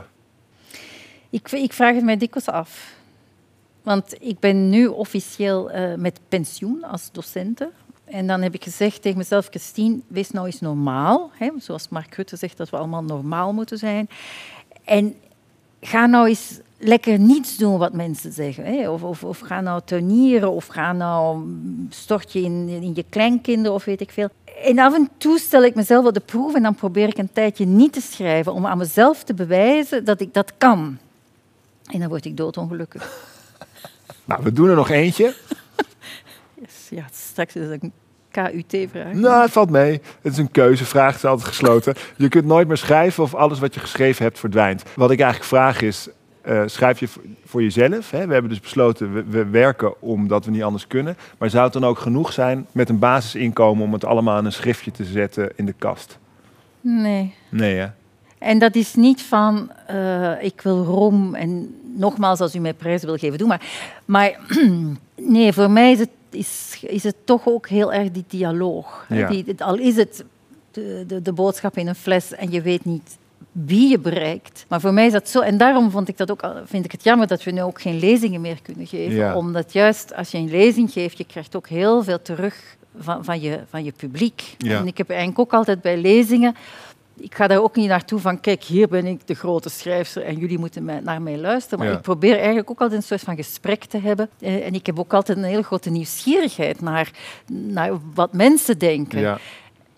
Ik, 1.32 1.52
ik 1.52 1.74
vraag 1.74 1.96
het 1.96 2.04
mij 2.04 2.18
dikwijls 2.18 2.50
af. 2.50 2.94
Want 3.84 4.16
ik 4.20 4.40
ben 4.40 4.70
nu 4.70 4.88
officieel 4.88 5.72
eh, 5.72 5.96
met 5.96 6.20
pensioen 6.30 6.84
als 6.84 7.10
docente. 7.12 7.70
En 8.06 8.28
dan 8.28 8.42
heb 8.42 8.54
ik 8.54 8.64
gezegd 8.64 9.02
tegen 9.02 9.18
mezelf, 9.18 9.48
Christine, 9.50 10.00
wees 10.08 10.32
nou 10.32 10.46
eens 10.46 10.60
normaal. 10.60 11.32
Hè? 11.38 11.50
Zoals 11.58 11.90
Mark 11.90 12.16
Rutte 12.16 12.36
zegt, 12.36 12.58
dat 12.58 12.70
we 12.70 12.78
allemaal 12.78 13.04
normaal 13.04 13.54
moeten 13.54 13.78
zijn. 13.78 14.10
En 14.84 15.16
ga 15.82 16.06
nou 16.06 16.28
eens 16.28 16.60
lekker 16.78 17.20
niets 17.20 17.58
doen 17.58 17.78
wat 17.78 17.94
mensen 17.94 18.32
zeggen. 18.32 18.66
Hè? 18.66 18.90
Of, 18.90 19.04
of, 19.04 19.24
of 19.24 19.40
ga 19.40 19.62
nou 19.62 19.82
tuinieren, 19.86 20.52
of 20.52 20.68
ga 20.68 20.94
nou 20.94 21.38
mm, 21.38 21.88
stort 21.90 22.34
je 22.34 22.42
in, 22.42 22.68
in 22.68 22.92
je 22.96 23.06
kleinkinderen, 23.10 23.74
of 23.74 23.86
weet 23.86 24.02
ik 24.02 24.12
veel. 24.12 24.30
En 24.64 24.80
af 24.80 24.94
en 24.94 25.10
toe 25.18 25.40
stel 25.40 25.64
ik 25.64 25.76
mezelf 25.76 26.06
op 26.06 26.14
de 26.14 26.20
proef 26.20 26.56
en 26.56 26.64
dan 26.64 26.76
probeer 26.76 27.08
ik 27.08 27.18
een 27.18 27.34
tijdje 27.34 27.66
niet 27.66 27.94
te 27.94 28.02
schrijven, 28.02 28.54
om 28.54 28.66
aan 28.66 28.78
mezelf 28.78 29.24
te 29.24 29.34
bewijzen 29.34 30.06
dat 30.06 30.22
ik 30.22 30.34
dat 30.34 30.54
kan. 30.58 30.98
En 31.92 32.00
dan 32.00 32.10
word 32.10 32.26
ik 32.26 32.38
doodongelukkig. 32.38 33.10
Nou, 34.26 34.44
we 34.44 34.52
doen 34.52 34.70
er 34.70 34.76
nog 34.76 34.90
eentje. 34.90 35.34
Yes, 36.62 36.88
ja, 36.90 37.06
straks 37.12 37.56
is 37.56 37.70
het 37.70 37.84
een 37.84 37.94
KUT-vraag. 38.32 39.14
Nou, 39.14 39.42
het 39.42 39.52
valt 39.52 39.70
mee. 39.70 40.02
Het 40.22 40.32
is 40.32 40.38
een 40.38 40.52
keuzevraag, 40.52 41.14
het 41.14 41.24
is 41.24 41.30
altijd 41.30 41.48
gesloten. 41.48 41.94
Je 42.16 42.30
kunt 42.30 42.46
nooit 42.46 42.68
meer 42.68 42.78
schrijven 42.78 43.24
of 43.24 43.36
alles 43.36 43.60
wat 43.60 43.74
je 43.74 43.80
geschreven 43.80 44.24
hebt 44.24 44.40
verdwijnt. 44.40 44.84
Wat 44.96 45.12
ik 45.12 45.20
eigenlijk 45.20 45.50
vraag 45.50 45.82
is, 45.82 46.10
eh, 46.42 46.64
schrijf 46.66 47.00
je 47.00 47.08
voor 47.46 47.62
jezelf? 47.62 48.12
Hè? 48.12 48.28
We 48.28 48.34
hebben 48.34 48.52
dus 48.52 48.60
besloten, 48.60 49.14
we, 49.14 49.24
we 49.24 49.46
werken 49.46 50.02
omdat 50.02 50.46
we 50.46 50.52
niet 50.52 50.64
anders 50.64 50.88
kunnen. 50.88 51.18
Maar 51.38 51.50
zou 51.50 51.64
het 51.64 51.74
dan 51.74 51.86
ook 51.86 52.00
genoeg 52.00 52.34
zijn 52.34 52.68
met 52.72 52.90
een 52.90 53.00
basisinkomen 53.00 53.84
om 53.84 53.94
het 53.94 54.06
allemaal 54.06 54.38
in 54.38 54.46
een 54.46 54.52
schriftje 54.52 54.92
te 54.92 55.06
zetten 55.06 55.52
in 55.56 55.66
de 55.66 55.76
kast? 55.78 56.20
Nee. 56.82 57.36
Nee, 57.50 57.76
hè? 57.76 57.88
En 58.42 58.60
dat 58.60 58.76
is 58.76 58.96
niet 58.96 59.22
van, 59.22 59.72
eh, 59.88 60.44
ik 60.44 60.62
wil 60.62 60.84
roem 60.84 61.36
en 61.36 61.76
nogmaals, 61.96 62.40
als 62.40 62.56
u 62.56 62.60
mij 62.60 62.74
prijzen 62.74 63.08
wil 63.08 63.18
geven, 63.18 63.38
doe 63.38 63.48
maar. 63.48 63.62
Maar 64.06 64.40
nee, 65.16 65.54
voor 65.54 65.72
mij 65.72 65.92
is 65.92 66.00
het, 66.00 66.10
is, 66.30 66.80
is 66.82 67.04
het 67.04 67.16
toch 67.24 67.48
ook 67.48 67.68
heel 67.68 67.94
erg 67.94 68.12
die 68.12 68.24
dialoog. 68.28 69.06
Ja. 69.10 69.28
Die, 69.28 69.46
al 69.58 69.78
is 69.78 69.96
het 69.96 70.24
de, 70.72 71.04
de, 71.08 71.22
de 71.22 71.34
boodschap 71.34 71.78
in 71.78 71.88
een 71.88 71.96
fles 71.96 72.34
en 72.34 72.52
je 72.52 72.62
weet 72.62 72.86
niet 72.86 73.18
wie 73.52 73.90
je 73.90 74.00
bereikt. 74.00 74.66
Maar 74.68 74.82
voor 74.82 74.94
mij 74.94 75.06
is 75.06 75.12
dat 75.12 75.30
zo. 75.30 75.40
En 75.40 75.58
daarom 75.58 75.92
vond 75.92 76.08
ik 76.08 76.18
dat 76.18 76.32
ook, 76.32 76.54
vind 76.66 76.86
ik 76.86 76.92
het 76.92 77.04
jammer 77.04 77.28
dat 77.28 77.44
we 77.44 77.52
nu 77.52 77.62
ook 77.62 77.82
geen 77.82 78.00
lezingen 78.00 78.42
meer 78.42 78.62
kunnen 78.62 78.88
geven. 78.88 79.16
Ja. 79.16 79.36
Omdat 79.36 79.74
juist 79.74 80.16
als 80.16 80.32
je 80.32 80.38
een 80.38 80.50
lezing 80.50 80.92
geeft, 80.92 81.18
je 81.18 81.26
krijgt 81.26 81.56
ook 81.56 81.68
heel 81.68 82.04
veel 82.04 82.22
terug 82.22 82.78
van, 82.98 83.24
van, 83.24 83.42
je, 83.42 83.60
van 83.70 83.84
je 83.84 83.92
publiek. 83.92 84.56
Ja. 84.58 84.80
En 84.80 84.88
ik 84.88 84.98
heb 84.98 85.10
eigenlijk 85.10 85.40
ook 85.40 85.54
altijd 85.54 85.82
bij 85.82 85.98
lezingen 85.98 86.56
ik 87.22 87.36
ga 87.36 87.48
daar 87.48 87.62
ook 87.62 87.76
niet 87.76 87.88
naartoe 87.88 88.20
van, 88.20 88.40
kijk, 88.40 88.64
hier 88.64 88.88
ben 88.88 89.06
ik 89.06 89.28
de 89.28 89.34
grote 89.34 89.70
schrijfster 89.70 90.24
en 90.24 90.38
jullie 90.38 90.60
moeten 90.60 90.86
mij, 90.86 91.00
naar 91.00 91.22
mij 91.22 91.38
luisteren. 91.38 91.80
Maar 91.80 91.88
Ja. 91.88 91.94
ik 91.96 92.02
probeer 92.02 92.38
eigenlijk 92.38 92.70
ook 92.70 92.82
altijd 92.82 93.02
een 93.02 93.08
soort 93.08 93.22
van 93.22 93.36
gesprek 93.36 93.84
te 93.86 93.98
hebben. 93.98 94.30
Eh, 94.40 94.66
en 94.66 94.74
ik 94.74 94.86
heb 94.86 95.00
ook 95.00 95.14
altijd 95.14 95.38
een 95.38 95.44
hele 95.44 95.64
grote 95.64 95.90
nieuwsgierigheid 95.90 96.82
naar, 96.82 97.12
naar 97.48 97.92
wat 98.14 98.34
mensen 98.34 98.78
denken. 98.78 99.20
Ja. 99.20 99.38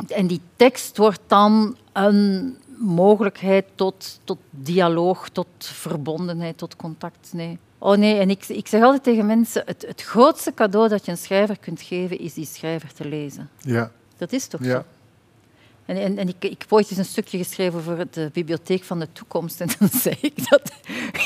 En 0.07 0.27
die 0.27 0.41
tekst 0.55 0.97
wordt 0.97 1.19
dan 1.27 1.77
een 1.93 2.57
mogelijkheid 2.77 3.65
tot, 3.75 4.19
tot 4.23 4.37
dialoog, 4.49 5.29
tot 5.29 5.47
verbondenheid, 5.59 6.57
tot 6.57 6.75
contact. 6.75 7.29
Nee. 7.33 7.57
Oh 7.77 7.97
nee, 7.97 8.17
en 8.19 8.29
ik, 8.29 8.47
ik 8.47 8.67
zeg 8.67 8.81
altijd 8.83 9.03
tegen 9.03 9.25
mensen, 9.25 9.63
het, 9.65 9.85
het 9.87 10.01
grootste 10.01 10.53
cadeau 10.53 10.87
dat 10.89 11.05
je 11.05 11.11
een 11.11 11.17
schrijver 11.17 11.57
kunt 11.59 11.81
geven, 11.81 12.19
is 12.19 12.33
die 12.33 12.45
schrijver 12.45 12.93
te 12.93 13.07
lezen. 13.07 13.49
Ja. 13.59 13.91
Dat 14.17 14.31
is 14.31 14.47
toch 14.47 14.63
zo? 14.63 14.83
En, 15.85 15.97
en, 15.97 16.17
en 16.17 16.27
ik, 16.27 16.35
ik 16.39 16.61
heb 16.61 16.73
ooit 16.73 16.89
eens 16.89 16.99
een 16.99 17.05
stukje 17.05 17.37
geschreven 17.37 17.83
voor 17.83 18.05
de 18.11 18.29
Bibliotheek 18.33 18.83
van 18.83 18.99
de 18.99 19.07
Toekomst. 19.11 19.61
En 19.61 19.69
dan 19.79 19.89
zei 20.01 20.17
ik 20.21 20.49
dat 20.49 20.71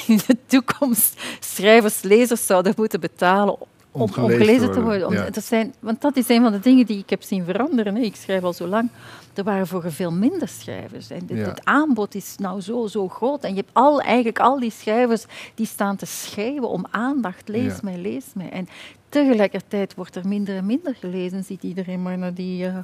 in 0.08 0.20
de 0.28 0.38
toekomst 0.46 1.22
schrijvers 1.40 2.02
lezers 2.02 2.46
zouden 2.46 2.74
moeten 2.78 3.00
betalen 3.00 3.54
om, 3.60 3.68
Om 3.92 4.24
om 4.24 4.30
gelezen 4.30 4.60
te 4.60 4.66
worden, 4.66 4.84
worden. 4.84 5.08
Om- 5.08 5.14
ja. 5.14 5.30
dat 5.30 5.44
zijn, 5.44 5.74
want 5.80 6.02
dat 6.02 6.16
is 6.18 6.30
een 6.30 6.42
van 6.42 6.52
de 6.52 6.60
dingen 6.60 6.86
die 6.86 6.98
ik 7.00 7.10
heb 7.10 7.24
zien 7.24 7.46
veranderen. 7.46 7.96
Hè. 7.96 8.02
Ik 8.02 8.16
schrijf 8.16 8.44
al 8.44 8.54
zo 8.54 8.68
lang. 8.68 8.90
Er 9.34 9.44
waren 9.44 9.68
vroeger 9.68 9.92
veel 9.94 10.12
minder 10.12 10.48
schrijvers. 10.48 11.10
En 11.10 11.22
het, 11.28 11.38
Ja. 11.38 11.46
het 11.48 11.66
aanbod 11.66 12.16
is 12.16 12.36
nou 12.38 12.62
zo, 12.62 12.88
zo 12.88 13.08
groot. 13.08 13.44
En 13.44 13.50
je 13.50 13.56
hebt 13.56 13.70
al, 13.74 14.02
eigenlijk 14.02 14.40
al 14.40 14.60
die 14.60 14.72
schrijvers 14.72 15.26
die 15.56 15.66
staan 15.66 15.96
te 15.96 16.06
schreeuwen 16.06 16.70
om 16.70 16.86
aandacht. 16.92 17.48
Lees 17.48 17.74
Ja. 17.74 17.80
mij, 17.84 17.98
lees 17.98 18.26
mij. 18.34 18.50
En 18.50 18.68
tegelijkertijd 19.10 19.96
wordt 19.96 20.16
er 20.16 20.28
minder 20.28 20.56
en 20.56 20.66
minder 20.66 20.96
gelezen. 21.00 21.44
Ziet 21.44 21.64
iedereen 21.64 22.02
maar 22.02 22.18
naar, 22.18 22.34
die, 22.34 22.66
eh, 22.66 22.78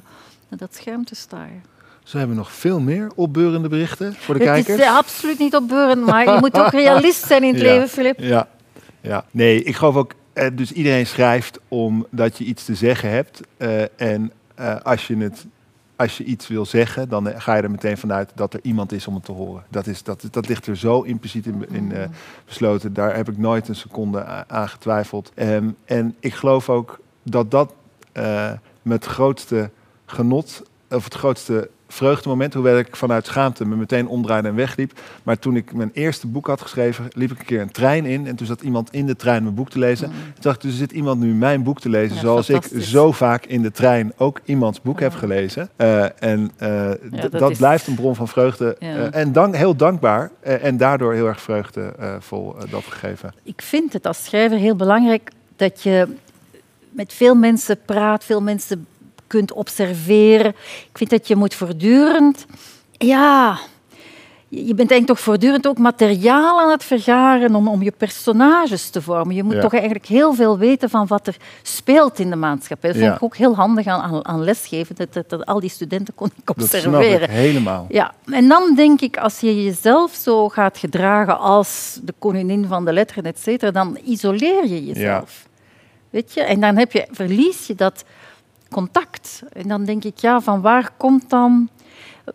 naar 0.48 0.58
dat 0.58 0.74
scherm 0.74 1.04
te 1.04 1.14
staren. 1.14 1.62
Zo 2.02 2.18
hebben 2.18 2.36
we 2.36 2.42
nog 2.42 2.52
veel 2.52 2.80
meer 2.80 3.10
opbeurende 3.14 3.68
berichten 3.68 4.14
voor 4.14 4.34
de 4.38 4.40
Het 4.44 4.48
kijkers. 4.52 4.78
is 4.78 4.84
eh, 4.84 4.96
absoluut 4.96 5.38
niet 5.38 5.54
opbeurend, 5.56 6.06
maar 6.06 6.32
je 6.32 6.38
moet 6.40 6.58
ook 6.58 6.70
realist 6.82 7.26
zijn 7.26 7.42
in 7.44 7.52
het 7.54 7.62
Ja. 7.62 7.72
leven, 7.72 7.88
Filip. 7.88 8.18
Ja, 8.18 8.48
ja. 9.00 9.24
Nee, 9.30 9.62
ik 9.62 9.76
geloof 9.76 9.96
ook, 9.96 10.12
eh, 10.32 10.46
dus 10.52 10.72
iedereen 10.72 11.06
schrijft 11.06 11.58
omdat 11.68 12.38
je 12.38 12.44
iets 12.44 12.64
te 12.64 12.74
zeggen 12.74 13.10
hebt. 13.10 13.40
eh, 13.56 13.82
en 14.00 14.32
als, 14.82 15.06
je 15.06 15.16
het, 15.16 15.46
als 15.96 16.16
je 16.18 16.24
iets 16.24 16.48
wil 16.48 16.66
zeggen, 16.66 17.08
dan 17.08 17.32
ga 17.40 17.54
je 17.56 17.62
er 17.62 17.70
meteen 17.70 17.98
vanuit 17.98 18.30
dat 18.34 18.54
er 18.54 18.60
iemand 18.62 18.92
is 18.92 19.06
om 19.06 19.14
het 19.14 19.24
te 19.24 19.32
horen. 19.32 19.64
Dat, 19.70 19.86
is, 19.86 20.02
dat, 20.02 20.28
dat 20.30 20.48
ligt 20.48 20.66
er 20.66 20.76
zo 20.76 21.00
impliciet 21.02 21.46
in, 21.46 21.66
in 21.70 21.92
besloten. 22.46 22.92
Daar 22.94 23.16
heb 23.16 23.28
ik 23.28 23.38
nooit 23.38 23.68
een 23.68 23.74
seconde 23.76 24.24
aan 24.48 24.68
getwijfeld. 24.68 25.32
Ehm, 25.34 25.68
en 25.84 26.14
ik 26.20 26.34
geloof 26.34 26.68
ook 26.70 27.00
dat 27.22 27.50
dat 27.50 27.72
met 28.82 29.04
het 29.04 29.12
grootste 29.12 29.70
genot, 30.06 30.62
of 30.90 31.04
het 31.04 31.14
grootste 31.14 31.68
vreugdemoment, 31.88 32.54
hoewel 32.54 32.78
ik 32.78 32.96
vanuit 32.96 33.26
schaamte 33.26 33.64
me 33.66 33.76
meteen 33.76 34.08
omdraaide 34.08 34.48
en 34.48 34.54
wegliep. 34.54 34.92
Maar 35.22 35.38
toen 35.38 35.56
ik 35.56 35.72
mijn 35.74 35.90
eerste 35.92 36.26
boek 36.26 36.46
had 36.46 36.60
geschreven, 36.60 37.08
liep 37.12 37.30
ik 37.30 37.38
een 37.38 37.44
keer 37.44 37.60
een 37.60 37.70
trein 37.70 38.06
in. 38.06 38.26
En 38.26 38.36
toen 38.36 38.46
zat 38.46 38.62
iemand 38.62 38.92
in 38.92 39.06
de 39.06 39.16
trein 39.16 39.42
mijn 39.42 39.54
boek 39.54 39.70
te 39.70 39.78
lezen. 39.78 40.08
Toen 40.08 40.16
dacht 40.40 40.56
ik, 40.56 40.62
dus 40.62 40.70
er 40.70 40.76
zit 40.78 40.92
iemand 40.92 41.20
nu 41.20 41.34
mijn 41.34 41.62
boek 41.62 41.80
te 41.80 41.88
lezen. 41.88 42.14
Ja, 42.14 42.20
zoals 42.20 42.48
ik 42.48 42.62
zo 42.80 43.12
vaak 43.12 43.46
in 43.46 43.62
de 43.62 43.70
trein 43.70 44.12
ook 44.16 44.40
iemands 44.44 44.80
boek 44.82 45.00
heb 45.00 45.12
gelezen. 45.14 45.68
Eh, 45.76 46.22
en 46.22 46.50
eh, 46.56 46.90
dat 47.20 47.32
dat, 47.32 47.50
is- 47.50 47.58
blijft 47.58 47.86
een 47.86 47.94
bron 47.94 48.14
van 48.14 48.28
vreugde. 48.28 48.76
Ja. 48.78 48.96
Eh, 48.96 49.20
en 49.20 49.32
dank, 49.32 49.56
heel 49.56 49.76
dankbaar. 49.76 50.30
en 50.40 50.76
daardoor 50.76 51.12
heel 51.14 51.26
erg 51.26 51.40
vreugdevol 51.40 52.56
dat 52.70 52.84
gegeven. 52.84 53.34
Ik 53.42 53.62
vind 53.62 53.92
het 53.92 54.06
als 54.06 54.24
schrijver 54.24 54.58
heel 54.58 54.76
belangrijk 54.76 55.30
dat 55.56 55.82
je 55.82 56.06
met 56.90 57.12
veel 57.12 57.34
mensen 57.34 57.78
praat, 57.84 58.24
veel 58.24 58.42
mensen 58.42 58.86
kunt 59.34 59.52
observeren. 59.52 60.50
Ik 60.90 60.98
vind 60.98 61.10
dat 61.10 61.28
je 61.28 61.36
moet 61.36 61.54
voortdurend, 61.54 62.46
ja, 62.92 63.58
je 64.48 64.74
bent 64.74 64.90
eigenlijk 64.90 65.06
toch 65.06 65.20
voortdurend 65.20 65.66
ook 65.66 65.78
materiaal 65.78 66.60
aan 66.60 66.70
het 66.70 66.84
vergaren 66.84 67.54
om, 67.54 67.68
om 67.68 67.82
je 67.82 67.90
personages 67.96 68.90
te 68.90 69.02
vormen. 69.02 69.34
Je 69.34 69.42
moet 69.42 69.54
Ja. 69.54 69.60
toch 69.60 69.72
eigenlijk 69.72 70.06
heel 70.06 70.34
veel 70.34 70.58
weten 70.58 70.90
van 70.90 71.06
wat 71.06 71.26
er 71.26 71.36
speelt 71.62 72.18
in 72.18 72.30
de 72.30 72.36
maatschappij. 72.36 72.92
Dat 72.92 73.00
vond 73.02 73.14
ik 73.16 73.22
ook 73.22 73.36
heel 73.36 73.54
handig 73.54 73.86
aan, 73.86 74.00
aan, 74.00 74.24
aan 74.26 74.44
lesgeven, 74.44 74.94
dat, 74.96 75.12
dat, 75.12 75.28
dat 75.28 75.46
al 75.46 75.60
die 75.60 75.70
studenten 75.70 76.14
kon 76.14 76.26
ik 76.36 76.46
Dat 76.46 76.56
snap 76.56 76.64
observeren. 76.94 77.22
ik 77.22 77.30
helemaal. 77.30 77.86
Ja, 77.88 78.14
en 78.26 78.48
dan 78.48 78.74
denk 78.76 79.00
ik, 79.00 79.16
als 79.16 79.40
je 79.40 79.64
jezelf 79.64 80.12
zo 80.14 80.48
gaat 80.48 80.78
gedragen 80.78 81.38
als 81.38 81.98
de 82.02 82.14
koningin 82.18 82.66
van 82.66 82.84
de 82.84 82.92
letteren, 82.92 83.24
et 83.24 83.38
cetera, 83.38 83.70
dan 83.70 83.98
isoleer 84.04 84.66
je 84.66 84.84
jezelf. 84.84 85.46
Weet 86.10 86.32
je? 86.34 86.42
En 86.42 86.60
dan 86.60 86.76
heb 86.76 86.92
je, 86.92 87.06
verlies 87.10 87.66
je 87.66 87.74
dat 87.74 88.04
contact. 88.74 89.42
En 89.52 89.68
dan 89.68 89.84
denk 89.84 90.04
ik, 90.04 90.18
ja, 90.18 90.40
van 90.40 90.60
waar 90.60 90.90
komt 90.96 91.30
dan... 91.30 91.68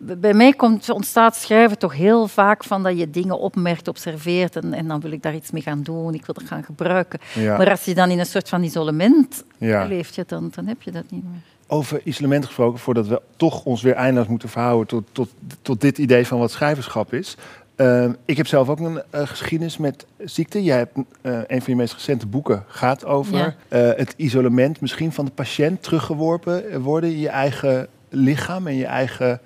Bij 0.00 0.34
mij 0.34 0.52
komt, 0.52 0.90
ontstaat 0.90 1.36
schrijven 1.36 1.78
toch 1.78 1.94
heel 1.94 2.28
vaak 2.28 2.64
van 2.64 2.82
dat 2.82 2.98
je 2.98 3.10
dingen 3.10 3.38
opmerkt, 3.38 3.88
observeert 3.88 4.56
en, 4.56 4.74
en 4.74 4.88
dan 4.88 5.00
wil 5.00 5.12
ik 5.12 5.22
daar 5.22 5.34
iets 5.34 5.50
mee 5.50 5.62
gaan 5.62 5.82
doen, 5.82 6.14
ik 6.14 6.26
wil 6.26 6.34
dat 6.34 6.46
gaan 6.46 6.64
gebruiken. 6.64 7.18
Ja. 7.34 7.56
Maar 7.56 7.70
als 7.70 7.84
je 7.84 7.94
dan 7.94 8.10
in 8.10 8.18
een 8.18 8.26
soort 8.26 8.48
van 8.48 8.62
isolement 8.62 9.44
Ja. 9.58 9.84
leeft, 9.84 10.14
ja, 10.14 10.22
dan, 10.26 10.50
dan 10.54 10.66
heb 10.66 10.82
je 10.82 10.90
dat 10.90 11.04
niet 11.10 11.22
meer. 11.22 11.40
Over 11.66 12.00
isolement 12.04 12.44
gesproken, 12.44 12.78
voordat 12.78 13.06
we 13.06 13.20
toch 13.36 13.64
ons 13.64 13.82
weer 13.82 13.94
eindeloos 13.94 14.28
moeten 14.28 14.48
verhouden 14.48 14.86
tot, 14.86 15.04
tot, 15.12 15.30
tot 15.62 15.80
dit 15.80 15.98
idee 15.98 16.26
van 16.26 16.38
wat 16.38 16.50
schrijverschap 16.50 17.12
is. 17.12 17.36
Eh, 17.80 18.04
ik 18.24 18.36
heb 18.36 18.46
zelf 18.46 18.68
ook 18.68 18.78
een 18.80 19.02
eh, 19.10 19.26
geschiedenis 19.26 19.76
met 19.76 20.06
ziekte. 20.18 20.62
Jij 20.62 20.76
hebt 20.76 20.96
eh, 21.22 21.32
een 21.46 21.62
van 21.62 21.72
je 21.72 21.76
meest 21.76 21.92
recente 21.92 22.26
boeken 22.26 22.64
gaat 22.66 23.04
over 23.04 23.36
Ja. 23.36 23.54
eh, 23.68 23.80
het 23.96 24.14
isolement 24.16 24.80
misschien 24.80 25.12
van 25.12 25.24
de 25.24 25.30
patiënt 25.30 25.82
teruggeworpen 25.82 26.80
worden 26.82 27.10
in 27.10 27.18
je 27.18 27.28
eigen 27.28 27.86
lichaam 28.08 28.66
en 28.66 28.74
je 28.76 28.86
eigen 28.86 29.40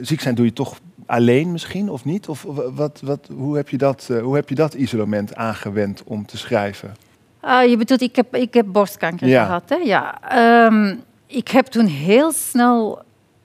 ziek 0.00 0.20
zijn 0.20 0.34
doe 0.34 0.44
je 0.44 0.52
toch 0.52 0.78
alleen 1.06 1.52
misschien 1.52 1.88
of 1.90 2.04
niet? 2.04 2.28
Of 2.28 2.46
wat, 2.74 3.00
wat, 3.04 3.28
hoe, 3.36 3.56
heb 3.56 3.68
je 3.68 3.78
dat, 3.78 4.10
hoe 4.22 4.34
heb 4.34 4.48
je 4.48 4.54
dat 4.54 4.74
isolement 4.74 5.34
aangewend 5.34 6.02
om 6.04 6.26
te 6.26 6.36
schrijven? 6.38 6.94
Ah, 7.40 7.68
je 7.68 7.76
bedoelt, 7.76 8.00
ik 8.00 8.16
heb, 8.16 8.36
ik 8.36 8.54
heb 8.54 8.66
borstkanker 8.68 9.28
Ja. 9.28 9.44
gehad. 9.44 9.62
Hè? 9.68 9.76
Ja. 9.76 10.20
Ehm, 10.28 10.94
ik 11.26 11.48
heb 11.48 11.66
toen 11.66 11.86
heel 11.86 12.32
snel 12.32 13.02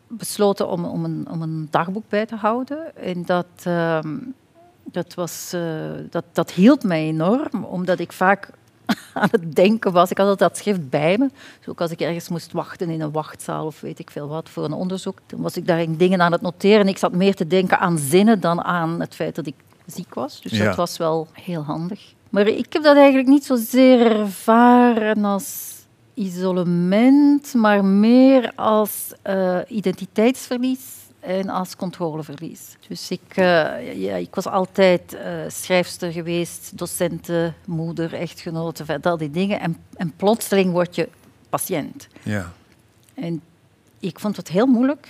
besloten 0.08 0.68
om, 0.70 0.86
om, 0.86 1.04
een, 1.06 1.28
om 1.32 1.42
een 1.42 1.68
dagboek 1.72 2.04
bij 2.10 2.26
te 2.26 2.36
houden. 2.36 2.96
En 2.98 3.26
dat, 3.26 3.46
ehm, 3.64 4.18
dat, 4.84 5.14
was, 5.14 5.52
eh, 5.54 5.62
dat, 6.10 6.24
dat 6.32 6.52
hielp 6.52 6.84
mij 6.84 7.04
enorm, 7.04 7.64
omdat 7.64 8.00
ik 8.00 8.12
vaak 8.12 8.50
aan 9.14 9.28
het 9.32 9.56
denken 9.56 9.92
was. 9.92 10.12
Ik 10.12 10.18
had 10.18 10.28
altijd 10.28 10.50
dat 10.50 10.60
schrift 10.60 10.90
bij 10.90 11.18
me. 11.18 11.30
Dus 11.58 11.68
ook 11.68 11.82
als 11.82 11.92
ik 11.92 12.00
ergens 12.02 12.30
moest 12.30 12.52
wachten 12.52 12.90
in 12.90 13.02
een 13.02 13.12
wachtzaal 13.12 13.66
of 13.66 13.82
weet 13.82 14.00
ik 14.00 14.12
veel 14.12 14.28
wat 14.28 14.50
voor 14.50 14.64
een 14.64 14.74
onderzoek, 14.74 15.20
dan 15.26 15.42
was 15.42 15.58
ik 15.58 15.68
daar 15.68 15.86
dingen 15.98 16.22
aan 16.22 16.32
het 16.32 16.42
noteren. 16.42 16.88
Ik 16.88 16.98
zat 16.98 17.12
meer 17.12 17.36
te 17.36 17.48
denken 17.48 17.80
aan 17.80 17.98
zinnen 17.98 18.40
dan 18.40 18.64
aan 18.64 19.00
het 19.00 19.16
feit 19.16 19.36
dat 19.36 19.46
ik 19.48 19.56
ziek 19.86 20.14
was. 20.14 20.42
Dus 20.42 20.52
Ja. 20.52 20.66
dat 20.66 20.76
was 20.76 20.98
wel 20.98 21.28
heel 21.34 21.62
handig. 21.64 22.14
Maar 22.30 22.48
ik 22.48 22.74
heb 22.74 22.84
dat 22.84 22.96
eigenlijk 22.96 23.28
niet 23.28 23.46
zozeer 23.46 24.12
ervaren 24.20 25.26
als 25.26 25.76
isolement, 26.18 27.54
maar 27.54 27.86
meer 27.86 28.52
als 28.56 29.12
eh, 29.22 29.60
identiteitsverlies 29.68 30.80
en 31.20 31.50
als 31.50 31.76
controleverlies. 31.76 32.76
Dus 32.88 33.12
ik, 33.12 33.22
eh, 33.30 34.02
ja, 34.02 34.16
ik 34.16 34.36
was 34.36 34.46
altijd 34.46 35.14
eh, 35.14 35.32
schrijfster 35.48 36.12
geweest, 36.12 36.78
docenten, 36.78 37.56
moeder, 37.66 38.14
echtgenote, 38.14 38.86
van 38.86 39.02
al 39.02 39.18
die 39.18 39.32
dingen. 39.32 39.60
En, 39.60 39.78
en 39.96 40.14
plotseling 40.16 40.72
word 40.72 40.96
je 40.96 41.10
patiënt. 41.50 42.08
Ja. 42.24 42.52
En 43.14 43.42
ik 44.00 44.20
vond 44.20 44.38
het 44.38 44.48
heel 44.48 44.68
moeilijk. 44.68 45.08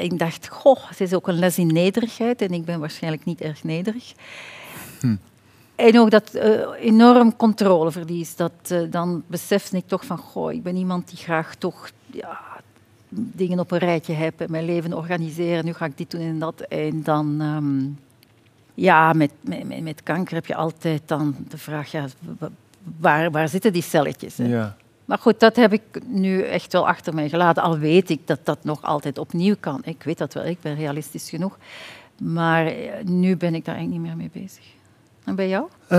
Ik 0.00 0.18
dacht, 0.18 0.48
goh, 0.48 0.88
het 0.88 1.00
is 1.00 1.14
ook 1.14 1.28
een 1.28 1.38
les 1.38 1.58
in 1.58 1.72
nederigheid. 1.72 2.42
En 2.42 2.50
ik 2.50 2.64
ben 2.64 2.80
waarschijnlijk 2.80 3.24
niet 3.24 3.40
erg 3.40 3.64
nederig. 3.64 4.14
En 5.78 5.98
ook 5.98 6.10
dat 6.10 6.34
eh, 6.34 6.60
enorm 6.80 7.36
controleverlies. 7.36 8.36
Dat, 8.36 8.52
eh, 8.68 8.80
dan 8.90 9.22
besefte 9.26 9.76
ik 9.76 9.86
toch 9.86 10.04
van, 10.04 10.18
goh, 10.18 10.52
ik 10.52 10.62
ben 10.62 10.76
iemand 10.76 11.08
die 11.08 11.18
graag 11.18 11.54
toch 11.54 11.90
ja, 12.06 12.40
dingen 13.08 13.58
op 13.58 13.70
een 13.70 13.78
rijtje 13.78 14.12
heb 14.12 14.40
en 14.40 14.50
mijn 14.50 14.64
leven 14.64 14.92
organiseren. 14.92 15.64
Nu 15.64 15.72
ga 15.72 15.84
ik 15.84 15.96
dit 15.98 16.10
doen 16.10 16.20
en 16.20 16.38
dat. 16.38 16.60
En 16.60 17.02
dan, 17.02 17.36
ehm, 17.40 17.86
ja, 18.74 19.12
met, 19.12 19.30
met, 19.40 19.82
met- 19.82 20.02
kanker 20.02 20.34
heb 20.34 20.46
je 20.46 20.54
altijd 20.54 21.02
dan 21.06 21.36
de 21.48 21.58
vraag, 21.58 21.90
ja, 21.90 22.04
wa- 22.38 22.50
waar, 23.00 23.30
waar 23.30 23.48
zitten 23.48 23.72
die 23.72 23.82
celletjes? 23.82 24.36
hè? 24.36 24.44
Ja. 24.46 24.76
Maar 25.04 25.18
goed, 25.18 25.40
dat 25.40 25.56
heb 25.56 25.72
ik 25.72 25.82
nu 26.06 26.42
echt 26.42 26.72
wel 26.72 26.88
achter 26.88 27.14
mij 27.14 27.28
gelaten. 27.28 27.62
Al 27.62 27.78
weet 27.78 28.10
ik 28.10 28.26
dat 28.26 28.40
dat 28.44 28.58
nog 28.64 28.82
altijd 28.82 29.18
opnieuw 29.18 29.54
kan. 29.60 29.80
Ik 29.84 30.02
weet 30.02 30.18
dat 30.18 30.34
wel, 30.34 30.44
ik 30.44 30.58
ben 30.60 30.74
realistisch 30.74 31.28
genoeg. 31.28 31.58
Maar 32.22 32.66
eh, 32.66 33.04
nu 33.04 33.36
ben 33.36 33.54
ik 33.54 33.64
daar 33.64 33.74
eigenlijk 33.74 34.04
niet 34.04 34.16
meer 34.16 34.28
mee 34.30 34.42
bezig. 34.42 34.64
En 35.28 35.34
bij 35.34 35.48
jou? 35.48 35.66
Eh, 35.86 35.98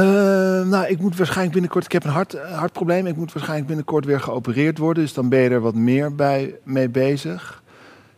nou, 0.69 0.85
ik 0.87 0.99
moet 0.99 1.17
waarschijnlijk 1.17 1.51
binnenkort. 1.51 1.85
Ik 1.85 1.91
heb 1.91 2.03
een 2.03 2.09
hart, 2.09 2.33
eh, 2.33 2.57
hartprobleem. 2.57 3.07
Ik 3.07 3.15
moet 3.15 3.33
waarschijnlijk 3.33 3.67
binnenkort 3.67 4.05
weer 4.05 4.19
geopereerd 4.19 4.77
worden. 4.77 5.03
Dus 5.03 5.13
dan 5.13 5.29
ben 5.29 5.39
je 5.39 5.49
er 5.49 5.59
wat 5.59 5.75
meer 5.75 6.15
bij, 6.15 6.55
mee 6.63 6.89
bezig. 6.89 7.63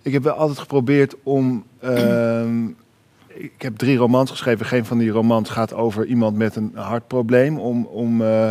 Ik 0.02 0.14
heb 0.14 0.24
wel 0.24 0.34
altijd 0.34 0.60
geprobeerd 0.60 1.16
om. 1.24 1.66
ehm, 1.80 2.66
ik 3.48 3.62
heb 3.62 3.78
drie 3.78 3.98
romans 3.98 4.30
geschreven. 4.30 4.66
Geen 4.66 4.86
van 4.86 4.98
die 4.98 5.10
romans 5.10 5.50
gaat 5.50 5.74
over 5.74 6.06
iemand 6.06 6.38
met 6.38 6.56
een 6.56 6.72
hartprobleem. 6.76 7.60
Om, 7.60 7.86
om 7.86 8.22
eh, 8.22 8.50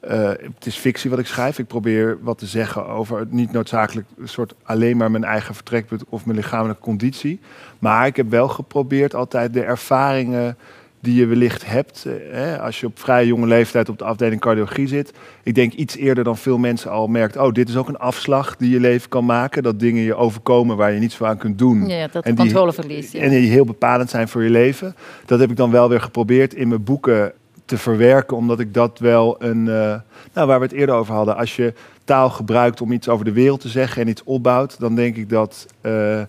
eh, 0.00 0.28
het 0.28 0.66
is 0.66 0.76
fictie 0.76 1.10
wat 1.10 1.18
ik 1.18 1.26
schrijf. 1.26 1.58
Ik 1.58 1.66
probeer 1.66 2.18
wat 2.20 2.38
te 2.38 2.46
zeggen 2.46 2.86
over 2.86 3.18
het 3.18 3.32
niet 3.32 3.52
noodzakelijk 3.52 4.06
soort 4.24 4.54
alleen 4.62 4.96
maar 4.96 5.10
mijn 5.10 5.24
eigen 5.24 5.54
vertrekpunt 5.54 6.04
of 6.08 6.24
mijn 6.24 6.38
lichamelijke 6.38 6.82
conditie. 6.82 7.40
Maar 7.78 8.06
ik 8.06 8.16
heb 8.16 8.30
wel 8.30 8.48
geprobeerd 8.48 9.14
altijd 9.14 9.52
de 9.52 9.62
ervaringen 9.62 10.56
die 11.00 11.14
je 11.14 11.26
wellicht 11.26 11.66
hebt 11.66 12.04
eh, 12.06 12.12
hè, 12.30 12.60
als 12.60 12.80
je 12.80 12.86
op 12.86 12.98
vrij 12.98 13.26
jonge 13.26 13.46
leeftijd 13.46 13.88
op 13.88 13.98
de 13.98 14.04
afdeling 14.04 14.40
cardiologie 14.40 14.88
zit. 14.88 15.12
Ik 15.42 15.54
denk 15.54 15.72
iets 15.72 15.96
eerder 15.96 16.24
dan 16.24 16.36
veel 16.36 16.58
mensen 16.58 16.90
al 16.90 17.06
merkt, 17.06 17.36
oh, 17.36 17.52
dit 17.52 17.68
is 17.68 17.76
ook 17.76 17.88
een 17.88 17.98
afslag 17.98 18.56
die 18.56 18.70
je 18.70 18.80
leven 18.80 19.08
kan 19.08 19.24
maken. 19.24 19.62
Dat 19.62 19.80
dingen 19.80 20.02
je 20.02 20.14
overkomen 20.14 20.76
waar 20.76 20.92
je 20.92 21.00
niets 21.00 21.16
voor 21.16 21.26
aan 21.26 21.38
kunt 21.38 21.58
doen. 21.58 21.86
Ja, 21.86 22.08
dat 22.12 22.24
en 22.24 22.36
controleverlies. 22.36 23.12
Ja. 23.12 23.20
En 23.20 23.30
die 23.30 23.50
heel 23.50 23.64
bepalend 23.64 24.10
zijn 24.10 24.28
voor 24.28 24.42
je 24.42 24.50
leven. 24.50 24.94
Dat 25.26 25.40
heb 25.40 25.50
ik 25.50 25.56
dan 25.56 25.70
wel 25.70 25.88
weer 25.88 26.00
geprobeerd 26.00 26.54
in 26.54 26.68
mijn 26.68 26.84
boeken 26.84 27.32
te 27.64 27.78
verwerken, 27.78 28.36
omdat 28.36 28.60
ik 28.60 28.74
dat 28.74 28.98
wel 28.98 29.36
een. 29.42 29.66
Uh, 29.66 29.94
nou, 30.34 30.46
waar 30.46 30.58
we 30.58 30.64
het 30.64 30.74
eerder 30.74 30.94
over 30.94 31.14
hadden. 31.14 31.36
Als 31.36 31.56
je 31.56 31.74
taal 32.04 32.30
gebruikt 32.30 32.80
om 32.80 32.92
iets 32.92 33.08
over 33.08 33.24
de 33.24 33.32
wereld 33.32 33.60
te 33.60 33.68
zeggen 33.68 34.02
en 34.02 34.08
iets 34.08 34.24
opbouwt, 34.24 34.80
dan 34.80 34.94
denk 34.94 35.16
ik 35.16 35.28
dat. 35.28 35.66
Uh, 35.82 36.20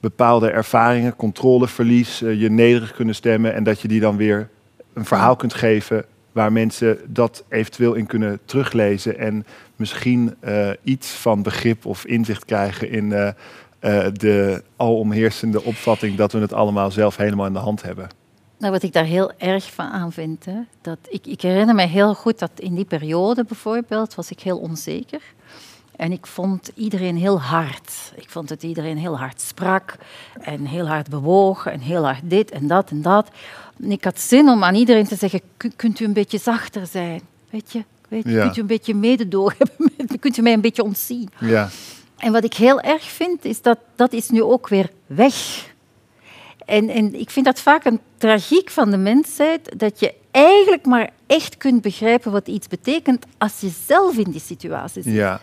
bepaalde 0.00 0.50
ervaringen, 0.50 1.16
controleverlies, 1.16 2.22
uh, 2.22 2.40
je 2.40 2.50
nederig 2.50 2.92
kunnen 2.92 3.14
stemmen 3.14 3.54
en 3.54 3.64
dat 3.64 3.80
je 3.80 3.88
die 3.88 4.00
dan 4.00 4.16
weer 4.16 4.48
een 4.92 5.04
verhaal 5.04 5.36
kunt 5.36 5.54
geven 5.54 6.04
waar 6.32 6.52
mensen 6.52 6.98
dat 7.06 7.44
eventueel 7.48 7.94
in 7.94 8.06
kunnen 8.06 8.38
teruglezen 8.44 9.18
en 9.18 9.46
misschien 9.76 10.34
uh, 10.44 10.70
iets 10.82 11.10
van 11.10 11.42
begrip 11.42 11.86
of 11.86 12.04
inzicht 12.04 12.44
krijgen 12.44 12.90
in 12.90 13.04
uh, 13.10 13.28
de 14.12 14.62
alomheersende 14.76 15.62
opvatting 15.62 16.16
dat 16.16 16.32
we 16.32 16.38
het 16.38 16.52
allemaal 16.52 16.90
zelf 16.90 17.16
helemaal 17.16 17.46
in 17.46 17.52
de 17.52 17.58
hand 17.58 17.82
hebben. 17.82 18.08
Nou, 18.58 18.72
wat 18.72 18.82
ik 18.82 18.92
daar 18.92 19.04
heel 19.04 19.32
erg 19.36 19.72
van 19.72 19.86
aan 19.86 20.12
vind, 20.12 20.44
hè, 20.44 20.60
dat 20.80 20.98
ik, 21.08 21.26
ik 21.26 21.40
herinner 21.40 21.74
me 21.74 21.86
heel 21.86 22.14
goed 22.14 22.38
dat 22.38 22.50
in 22.56 22.74
die 22.74 22.84
periode 22.84 23.44
bijvoorbeeld 23.44 24.14
was 24.14 24.30
ik 24.30 24.40
heel 24.40 24.58
onzeker. 24.58 25.22
En 25.98 26.12
ik 26.12 26.26
vond 26.26 26.70
iedereen 26.74 27.16
heel 27.16 27.40
hard. 27.40 27.92
Ik 28.14 28.30
vond 28.30 28.48
dat 28.48 28.62
iedereen 28.62 28.98
heel 28.98 29.18
hard 29.18 29.40
sprak 29.40 29.96
en 30.40 30.64
heel 30.64 30.86
hard 30.86 31.08
bewoog 31.08 31.66
en 31.66 31.80
heel 31.80 32.04
hard 32.04 32.20
dit 32.22 32.50
en 32.50 32.66
dat 32.66 32.90
en 32.90 33.02
dat. 33.02 33.28
En 33.82 33.90
ik 33.90 34.04
had 34.04 34.20
zin 34.20 34.48
om 34.48 34.64
aan 34.64 34.74
iedereen 34.74 35.06
te 35.06 35.16
zeggen, 35.16 35.40
kunt 35.76 36.00
u 36.00 36.04
een 36.04 36.12
beetje 36.12 36.38
zachter 36.38 36.86
zijn? 36.86 37.20
Weet 37.50 37.72
je, 37.72 37.84
weet 38.08 38.24
je 38.24 38.40
kunt 38.40 38.56
u 38.56 38.60
een 38.60 38.66
beetje 38.66 38.94
mededogen 38.94 39.56
hebben? 39.96 40.18
kunt 40.20 40.36
u 40.36 40.42
mij 40.42 40.52
een 40.52 40.60
beetje 40.60 40.82
ontzien? 40.82 41.30
Ja. 41.38 41.68
En 42.16 42.32
wat 42.32 42.44
ik 42.44 42.54
heel 42.54 42.80
erg 42.80 43.02
vind, 43.02 43.44
is 43.44 43.62
dat 43.62 43.78
dat 43.96 44.12
is 44.12 44.28
nu 44.28 44.42
ook 44.42 44.68
weer 44.68 44.90
weg. 45.06 45.66
En, 46.64 46.88
en 46.88 47.20
ik 47.20 47.30
vind 47.30 47.46
dat 47.46 47.60
vaak 47.60 47.84
een 47.84 48.00
tragiek 48.16 48.70
van 48.70 48.90
de 48.90 48.96
mensheid, 48.96 49.72
dat 49.76 50.00
je 50.00 50.14
eigenlijk 50.30 50.86
maar 50.86 51.10
echt 51.26 51.56
kunt 51.56 51.82
begrijpen 51.82 52.32
wat 52.32 52.48
iets 52.48 52.68
betekent 52.68 53.26
als 53.38 53.60
je 53.60 53.70
zelf 53.86 54.16
in 54.16 54.30
die 54.30 54.40
situatie 54.40 55.02
zit. 55.02 55.12
Ja 55.12 55.40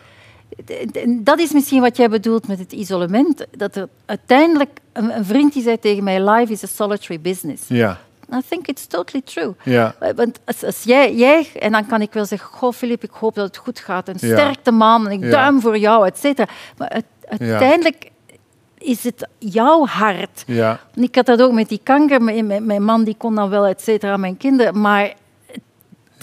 dat 1.08 1.38
is 1.38 1.52
misschien 1.52 1.80
wat 1.80 1.96
jij 1.96 2.08
bedoelt 2.08 2.48
met 2.48 2.58
het 2.58 2.72
isolement. 2.72 3.46
Dat 3.50 3.76
er 3.76 3.88
uiteindelijk 4.06 4.70
een, 4.92 5.16
een 5.16 5.24
vriend 5.24 5.52
die 5.52 5.62
zei 5.62 5.78
tegen 5.78 6.04
mij: 6.04 6.30
Life 6.30 6.52
is 6.52 6.64
a 6.64 6.66
solitary 6.66 7.20
business. 7.20 7.62
Ja. 7.68 7.98
I 8.34 8.40
think 8.48 8.66
it's 8.66 8.86
totally 8.86 9.22
true. 9.24 9.54
Ja. 9.62 9.94
Want 10.16 10.38
als, 10.44 10.64
als 10.64 10.82
jij, 10.82 11.14
jij, 11.14 11.46
en 11.58 11.72
dan 11.72 11.86
kan 11.86 12.00
ik 12.00 12.12
wel 12.12 12.24
zeggen: 12.24 12.48
Goh, 12.48 12.72
Filip, 12.72 13.02
ik 13.02 13.10
hoop 13.10 13.34
dat 13.34 13.46
het 13.46 13.56
goed 13.56 13.78
gaat. 13.78 14.08
En 14.08 14.18
sterkte, 14.18 14.70
man, 14.70 15.06
en 15.08 15.22
ik 15.22 15.30
duim 15.30 15.60
voor 15.60 15.78
jou, 15.78 16.06
et 16.06 16.18
cetera. 16.18 16.48
Maar 16.76 17.02
uiteindelijk 17.28 18.10
is 18.78 19.04
het 19.04 19.28
jouw 19.38 19.86
hart. 19.86 20.42
Ja. 20.46 20.80
En 20.94 21.02
ik 21.02 21.14
had 21.14 21.26
dat 21.26 21.42
ook 21.42 21.52
met 21.52 21.68
die 21.68 21.80
kanker. 21.82 22.22
Mijn, 22.22 22.66
mijn 22.66 22.82
man 22.82 23.04
die 23.04 23.14
kon 23.18 23.34
dan 23.34 23.48
wel, 23.48 23.66
et 23.66 23.82
cetera, 23.82 24.16
mijn 24.16 24.36
kinderen. 24.36 24.80
Maar 24.80 25.14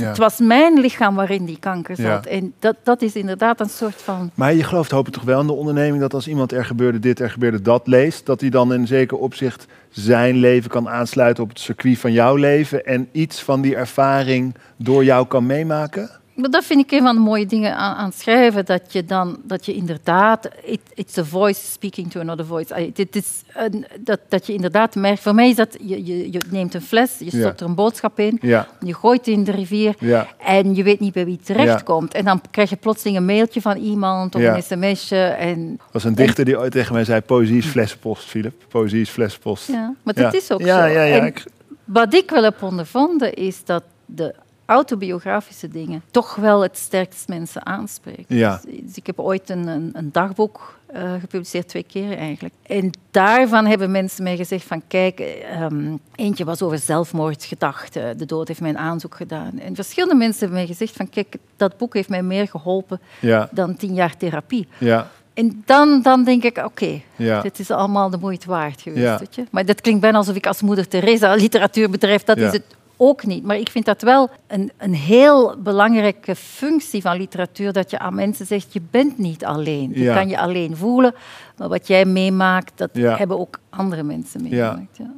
het 0.07 0.17
was 0.17 0.39
mijn 0.39 0.79
lichaam 0.79 1.15
waarin 1.15 1.45
die 1.45 1.59
kanker 1.59 1.95
zat. 1.95 2.25
En 2.25 2.53
dat, 2.59 2.75
dat 2.83 3.01
is 3.01 3.15
inderdaad 3.15 3.59
een 3.59 3.69
soort 3.69 4.01
van. 4.01 4.31
Maar 4.33 4.53
je 4.53 4.63
gelooft 4.63 4.91
hopelijk 4.91 5.17
toch 5.17 5.25
wel 5.25 5.41
in 5.41 5.47
de 5.47 5.53
onderneming 5.53 6.01
dat 6.01 6.13
als 6.13 6.27
iemand 6.27 6.51
er 6.51 6.65
gebeurde 6.65 6.99
dit, 6.99 7.19
er 7.19 7.29
gebeurde 7.29 7.61
dat 7.61 7.87
leest, 7.87 8.25
dat 8.25 8.41
hij 8.41 8.49
dan 8.49 8.73
in 8.73 8.87
zeker 8.87 9.17
opzicht 9.17 9.67
zijn 9.89 10.35
leven 10.35 10.69
kan 10.69 10.89
aansluiten 10.89 11.43
op 11.43 11.49
het 11.49 11.59
circuit 11.59 11.99
van 11.99 12.11
jouw 12.11 12.35
leven 12.35 12.85
en 12.85 13.09
iets 13.11 13.43
van 13.43 13.61
die 13.61 13.75
ervaring 13.75 14.55
door 14.77 15.03
jou 15.03 15.27
kan 15.27 15.45
meemaken? 15.45 16.21
Maar 16.35 16.49
dat 16.49 16.65
vind 16.65 16.79
ik 16.79 16.91
een 16.91 17.01
van 17.01 17.15
de 17.15 17.21
mooie 17.21 17.45
dingen 17.45 17.75
aan, 17.75 17.95
aan 17.95 18.11
schrijven, 18.11 18.65
dat 18.65 18.93
je 18.93 19.05
dan 19.05 19.37
dat 19.43 19.65
je 19.65 19.73
inderdaad, 19.73 20.49
it, 20.63 20.79
it's 20.93 21.17
a 21.17 21.23
voice 21.23 21.71
speaking 21.71 22.11
to 22.11 22.19
another 22.19 22.45
voice. 22.45 22.91
It 22.95 23.15
is 23.15 23.41
een, 23.53 23.85
dat, 23.99 24.19
dat 24.29 24.47
je 24.47 24.53
inderdaad 24.53 24.95
merkt, 24.95 25.21
voor 25.21 25.35
mij 25.35 25.49
is 25.49 25.55
dat, 25.55 25.77
je, 25.81 26.05
je, 26.05 26.31
je 26.31 26.41
neemt 26.49 26.73
een 26.73 26.81
fles, 26.81 27.15
je 27.19 27.29
stopt 27.29 27.59
er 27.59 27.65
een 27.65 27.75
boodschap 27.75 28.19
in, 28.19 28.37
ja. 28.41 28.67
je 28.79 28.93
gooit 28.93 29.27
in 29.27 29.43
de 29.43 29.51
rivier 29.51 29.95
ja. 29.99 30.27
en 30.37 30.75
je 30.75 30.83
weet 30.83 30.99
niet 30.99 31.13
bij 31.13 31.25
wie 31.25 31.35
het 31.35 31.45
terechtkomt. 31.45 32.13
En 32.13 32.25
dan 32.25 32.41
krijg 32.51 32.69
je 32.69 32.75
plotseling 32.75 33.17
een 33.17 33.25
mailtje 33.25 33.61
van 33.61 33.77
iemand 33.77 34.35
of 34.35 34.41
een 34.41 34.63
sms'je. 34.63 35.17
En, 35.17 35.75
er 35.79 35.85
was 35.91 36.03
een 36.03 36.15
dichter 36.15 36.45
die 36.45 36.59
ooit 36.59 36.71
tegen 36.71 36.93
mij 36.93 37.05
zei, 37.05 37.21
poëzie 37.21 37.57
is 37.57 37.65
flessenpost, 37.65 38.23
Philip. 38.23 38.53
Poëzie 38.67 39.01
is 39.01 39.09
flessenpost. 39.09 39.67
Ja, 39.67 39.93
maar 40.03 40.13
dat 40.13 40.33
is 40.33 40.51
ook 40.51 40.61
zo. 40.61 40.67
Ja, 40.67 40.85
ja, 40.85 41.25
ik... 41.25 41.45
Wat 41.83 42.13
ik 42.13 42.29
wel 42.29 42.43
heb 42.43 42.63
ondervonden 42.63 43.33
is 43.33 43.63
dat 43.65 43.83
de 44.05 44.35
autobiografische 44.73 45.67
dingen 45.67 46.03
toch 46.11 46.35
wel 46.35 46.61
het 46.61 46.77
sterkst 46.77 47.27
mensen 47.27 47.65
aanspreken. 47.65 48.35
Ja. 48.35 48.59
Dus, 48.65 48.79
dus 48.81 48.97
ik 48.97 49.05
heb 49.05 49.19
ooit 49.19 49.49
een, 49.49 49.67
een, 49.67 49.89
een 49.93 50.11
dagboek 50.11 50.79
uh, 50.95 51.13
gepubliceerd, 51.19 51.67
twee 51.67 51.83
keer 51.83 52.17
eigenlijk. 52.17 52.53
En 52.67 52.91
daarvan 53.11 53.65
hebben 53.65 53.91
mensen 53.91 54.23
mij 54.23 54.35
gezegd 54.35 54.65
van 54.65 54.81
kijk, 54.87 55.43
um, 55.61 55.99
eentje 56.15 56.45
was 56.45 56.61
over 56.61 56.77
zelfmoordgedachten, 56.77 58.17
de 58.17 58.25
dood 58.25 58.47
heeft 58.47 58.61
mij 58.61 58.69
een 58.69 58.77
aanzoek 58.77 59.15
gedaan. 59.15 59.59
En 59.59 59.75
verschillende 59.75 60.15
mensen 60.15 60.39
hebben 60.39 60.57
mij 60.57 60.67
gezegd 60.67 60.95
van 60.95 61.09
kijk, 61.09 61.35
dat 61.57 61.77
boek 61.77 61.93
heeft 61.93 62.09
mij 62.09 62.23
meer 62.23 62.47
geholpen 62.47 62.99
ja. 63.19 63.49
dan 63.51 63.75
tien 63.75 63.93
jaar 63.93 64.17
therapie. 64.17 64.67
Ja. 64.77 65.07
En 65.33 65.63
dan, 65.65 66.01
dan 66.01 66.23
denk 66.23 66.43
ik, 66.43 66.57
oké, 66.57 67.01
ja. 67.15 67.41
dit 67.41 67.59
is 67.59 67.71
allemaal 67.71 68.09
de 68.09 68.17
moeite 68.17 68.47
waard 68.47 68.81
geweest. 68.81 69.03
Ja. 69.03 69.19
Weet 69.19 69.35
je? 69.35 69.43
Maar 69.51 69.65
dat 69.65 69.81
klinkt 69.81 70.01
bijna 70.01 70.17
alsof 70.17 70.35
ik 70.35 70.47
als 70.47 70.61
moeder 70.61 70.87
Teresa 70.87 71.33
literatuur 71.35 71.89
betreft, 71.89 72.25
dat 72.25 72.37
is 72.37 72.51
het 72.51 72.63
ook 72.97 73.25
niet. 73.25 73.43
Maar 73.43 73.57
ik 73.57 73.69
vind 73.69 73.85
dat 73.85 74.01
wel 74.01 74.29
een, 74.47 74.71
een 74.77 74.93
heel 74.93 75.55
belangrijke 75.57 76.35
functie 76.35 77.01
van 77.01 77.17
literatuur, 77.17 77.73
dat 77.73 77.89
je 77.89 77.99
aan 77.99 78.15
mensen 78.15 78.45
zegt, 78.45 78.73
je 78.73 78.81
bent 78.91 79.17
niet 79.17 79.45
alleen. 79.45 79.91
Je 79.93 80.13
kan 80.13 80.29
je 80.29 80.39
alleen 80.39 80.77
voelen, 80.77 81.15
maar 81.57 81.69
wat 81.69 81.87
jij 81.87 82.05
meemaakt, 82.05 82.71
dat 82.75 82.89
hebben 82.93 83.39
ook 83.39 83.59
andere 83.69 84.03
mensen 84.03 84.41
meegemaakt. 84.41 84.97
Ja. 84.97 85.11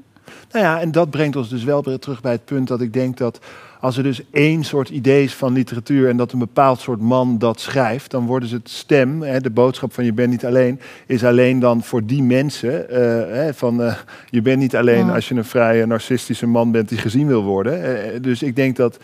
Nou 0.51 0.65
ja, 0.65 0.81
en 0.81 0.91
dat 0.91 1.09
brengt 1.09 1.35
ons 1.35 1.49
dus 1.49 1.63
wel 1.63 1.83
weer 1.83 1.99
terug 1.99 2.21
bij 2.21 2.31
het 2.31 2.45
punt 2.45 2.67
dat 2.67 2.81
ik 2.81 2.93
denk 2.93 3.17
dat 3.17 3.39
als 3.79 3.97
er 3.97 4.03
dus 4.03 4.21
één 4.31 4.63
soort 4.63 4.89
idee 4.89 5.23
is 5.23 5.33
van 5.33 5.53
literatuur 5.53 6.09
en 6.09 6.17
dat 6.17 6.31
een 6.31 6.39
bepaald 6.39 6.79
soort 6.79 7.01
man 7.01 7.38
dat 7.38 7.59
schrijft, 7.59 8.11
dan 8.11 8.25
worden 8.25 8.49
ze 8.49 8.55
het 8.55 8.69
stem, 8.69 9.21
hè, 9.21 9.39
de 9.39 9.49
boodschap 9.49 9.93
van 9.93 10.05
je 10.05 10.13
bent 10.13 10.29
niet 10.29 10.45
alleen, 10.45 10.79
is 11.05 11.23
alleen 11.23 11.59
dan 11.59 11.83
voor 11.83 12.05
die 12.05 12.23
mensen. 12.23 12.85
Uh, 12.89 12.97
hè, 13.35 13.53
van 13.53 13.81
uh, 13.81 13.95
je 14.29 14.41
bent 14.41 14.59
niet 14.59 14.75
alleen 14.75 15.09
als 15.09 15.27
je 15.27 15.35
een 15.35 15.45
vrije 15.45 15.85
narcistische 15.85 16.47
man 16.47 16.71
bent 16.71 16.89
die 16.89 16.97
gezien 16.97 17.27
wil 17.27 17.43
worden. 17.43 17.79
Uh, 17.79 18.21
dus 18.21 18.43
ik 18.43 18.55
denk 18.55 18.75
dat, 18.75 18.99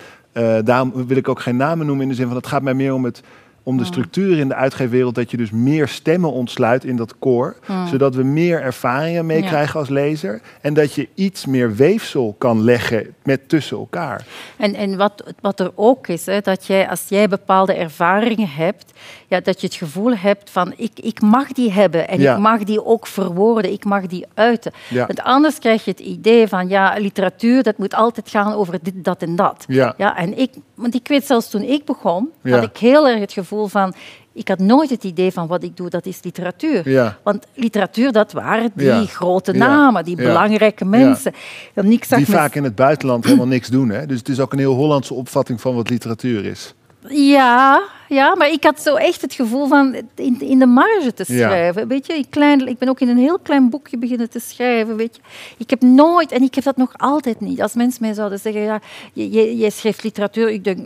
daarom 0.64 1.08
wil 1.08 1.18
ik 1.18 1.30
ook 1.30 1.40
geen 1.40 1.58
namen 1.58 1.86
noemen 1.86 2.04
in 2.04 2.10
de 2.10 2.16
zin 2.16 2.28
van 2.28 2.36
het 2.36 2.48
gaat 2.48 2.62
mij 2.62 2.74
meer 2.74 2.94
om 2.94 3.04
het 3.04 3.22
om 3.64 3.78
de 3.78 3.86
structuur 3.86 4.38
in 4.38 4.48
de 4.48 4.56
uitgeefwereld 4.56 5.16
dat 5.16 5.32
je 5.32 5.38
dus 5.38 5.52
meer 5.52 5.88
stemmen 5.88 6.32
ontsluit 6.32 6.84
in 6.84 6.96
dat 6.96 7.20
koor, 7.20 7.56
zodat 7.90 8.16
we 8.16 8.24
meer 8.24 8.62
ervaringen 8.62 9.26
meekrijgen 9.26 9.80
als 9.80 9.90
lezer 9.90 10.42
en 10.62 10.74
dat 10.74 10.94
je 10.94 11.10
iets 11.14 11.46
meer 11.46 11.76
weefsel 11.76 12.36
kan 12.38 12.64
leggen 12.64 13.16
met 13.24 13.50
tussen 13.50 13.78
elkaar. 13.78 14.26
En, 14.58 14.76
en 14.76 14.98
wat, 14.98 15.34
wat 15.42 15.60
er 15.60 15.72
ook 15.76 16.08
is, 16.08 16.26
hè, 16.26 16.40
dat 16.40 16.66
jij 16.66 16.90
als 16.90 17.04
jij 17.08 17.28
bepaalde 17.28 17.74
ervaringen 17.74 18.50
hebt, 18.50 18.92
ja, 19.28 19.40
dat 19.40 19.62
je 19.62 19.68
het 19.68 19.76
gevoel 19.76 20.16
hebt 20.16 20.50
van 20.50 20.74
ik, 20.76 20.92
ik 21.00 21.22
mag 21.22 21.52
die 21.52 21.72
hebben 21.72 22.08
en 22.08 22.22
ik 22.22 22.38
mag 22.38 22.64
die 22.64 22.86
ook 22.86 23.08
verwoorden, 23.08 23.72
ik 23.72 23.86
mag 23.86 24.08
die 24.08 24.26
uiten. 24.34 24.72
Want 24.90 25.22
anders 25.22 25.60
krijg 25.60 25.86
je 25.86 25.92
het 25.92 26.00
idee 26.00 26.48
van 26.48 26.68
ja, 26.68 26.96
literatuur 26.98 27.64
dat 27.64 27.78
moet 27.78 27.94
altijd 27.94 28.30
gaan 28.30 28.54
over 28.54 28.80
dit, 28.82 28.94
dat 29.04 29.22
en 29.22 29.36
dat. 29.36 29.66
Ja. 29.68 29.94
Ja, 29.98 30.18
en 30.18 30.38
ik, 30.38 30.52
want 30.74 30.96
ik 30.96 31.08
weet 31.08 31.26
zelfs 31.26 31.50
toen 31.50 31.62
ik 31.62 31.86
begon, 31.86 32.30
had 32.44 32.64
ik 32.64 32.78
heel 32.78 33.08
erg 33.08 33.20
het 33.20 33.34
gevoel 33.34 33.51
van 33.68 33.94
ik 34.34 34.48
had 34.48 34.60
nooit 34.60 34.90
het 34.90 35.04
idee 35.04 35.32
van 35.32 35.48
wat 35.48 35.64
ik 35.64 35.78
doe, 35.78 35.90
dat 35.90 36.06
is 36.06 36.20
literatuur. 36.24 36.90
Ja. 36.90 37.18
Want 37.24 37.46
literatuur, 37.54 38.12
dat 38.12 38.32
waren 38.32 38.72
die 38.76 39.08
grote 39.08 39.52
namen, 39.52 40.04
die 40.04 40.16
belangrijke 40.16 40.86
mensen. 40.86 41.34
En 41.74 41.92
ik 41.92 42.04
zag 42.04 42.18
die 42.18 42.28
vaak 42.28 42.56
in 42.56 42.64
het 42.64 42.76
buitenland 42.76 43.26
helemaal 43.26 43.48
niks 43.48 43.68
doen. 43.68 43.90
Hè? 43.90 44.06
Dus 44.06 44.18
het 44.18 44.30
is 44.30 44.40
ook 44.40 44.54
een 44.54 44.60
heel 44.60 44.74
Hollandse 44.74 45.14
opvatting 45.14 45.62
van 45.62 45.76
wat 45.76 45.90
literatuur 45.90 46.46
is. 46.46 46.74
Ja, 47.08 47.84
ja, 48.10 48.36
maar 48.36 48.50
ik 48.50 48.64
had 48.64 48.82
zo 48.82 48.96
echt 48.96 49.22
het 49.22 49.34
gevoel 49.34 49.68
van 49.68 49.96
in, 50.16 50.42
in 50.42 50.60
de 50.60 50.66
marge 50.66 51.14
te 51.14 51.24
schrijven. 51.24 51.88
Weet 51.88 52.06
je, 52.06 52.26
klein, 52.30 52.68
ik 52.68 52.78
ben 52.78 52.90
ook 52.90 53.00
in 53.00 53.10
een 53.10 53.18
heel 53.18 53.40
klein 53.40 53.70
boekje 53.70 53.98
beginnen 53.98 54.30
te 54.30 54.40
schrijven. 54.40 54.96
Weet 54.96 55.16
je. 55.16 55.22
Ik 55.58 55.70
heb 55.70 55.82
nooit, 55.82 56.32
en 56.32 56.42
ik 56.42 56.56
heb 56.56 56.64
dat 56.64 56.78
nog 56.78 56.94
altijd 56.98 57.40
niet. 57.40 57.62
Als 57.62 57.74
mensen 57.74 58.02
mij 58.02 58.14
zouden 58.14 58.40
zeggen, 58.40 58.62
ja, 58.62 58.80
jij 59.14 59.70
schrijft 59.70 60.04
literatuur, 60.04 60.50
ik 60.50 60.64
denk, 60.64 60.80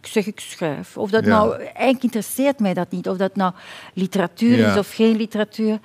ik 0.00 0.06
zeg 0.06 0.26
ik 0.26 0.40
schrijf. 0.40 0.96
Of 0.96 1.10
dat 1.10 1.24
nou, 1.24 1.56
eigenlijk 1.62 2.02
interesseert 2.02 2.58
mij 2.58 2.74
dat 2.74 2.90
niet. 2.90 3.08
Of 3.08 3.16
dat 3.16 3.36
nou 3.36 3.52
literatuur 3.94 4.58
is 4.58 4.76
of 4.76 4.94
geen 4.94 5.16
literatuur. 5.16 5.78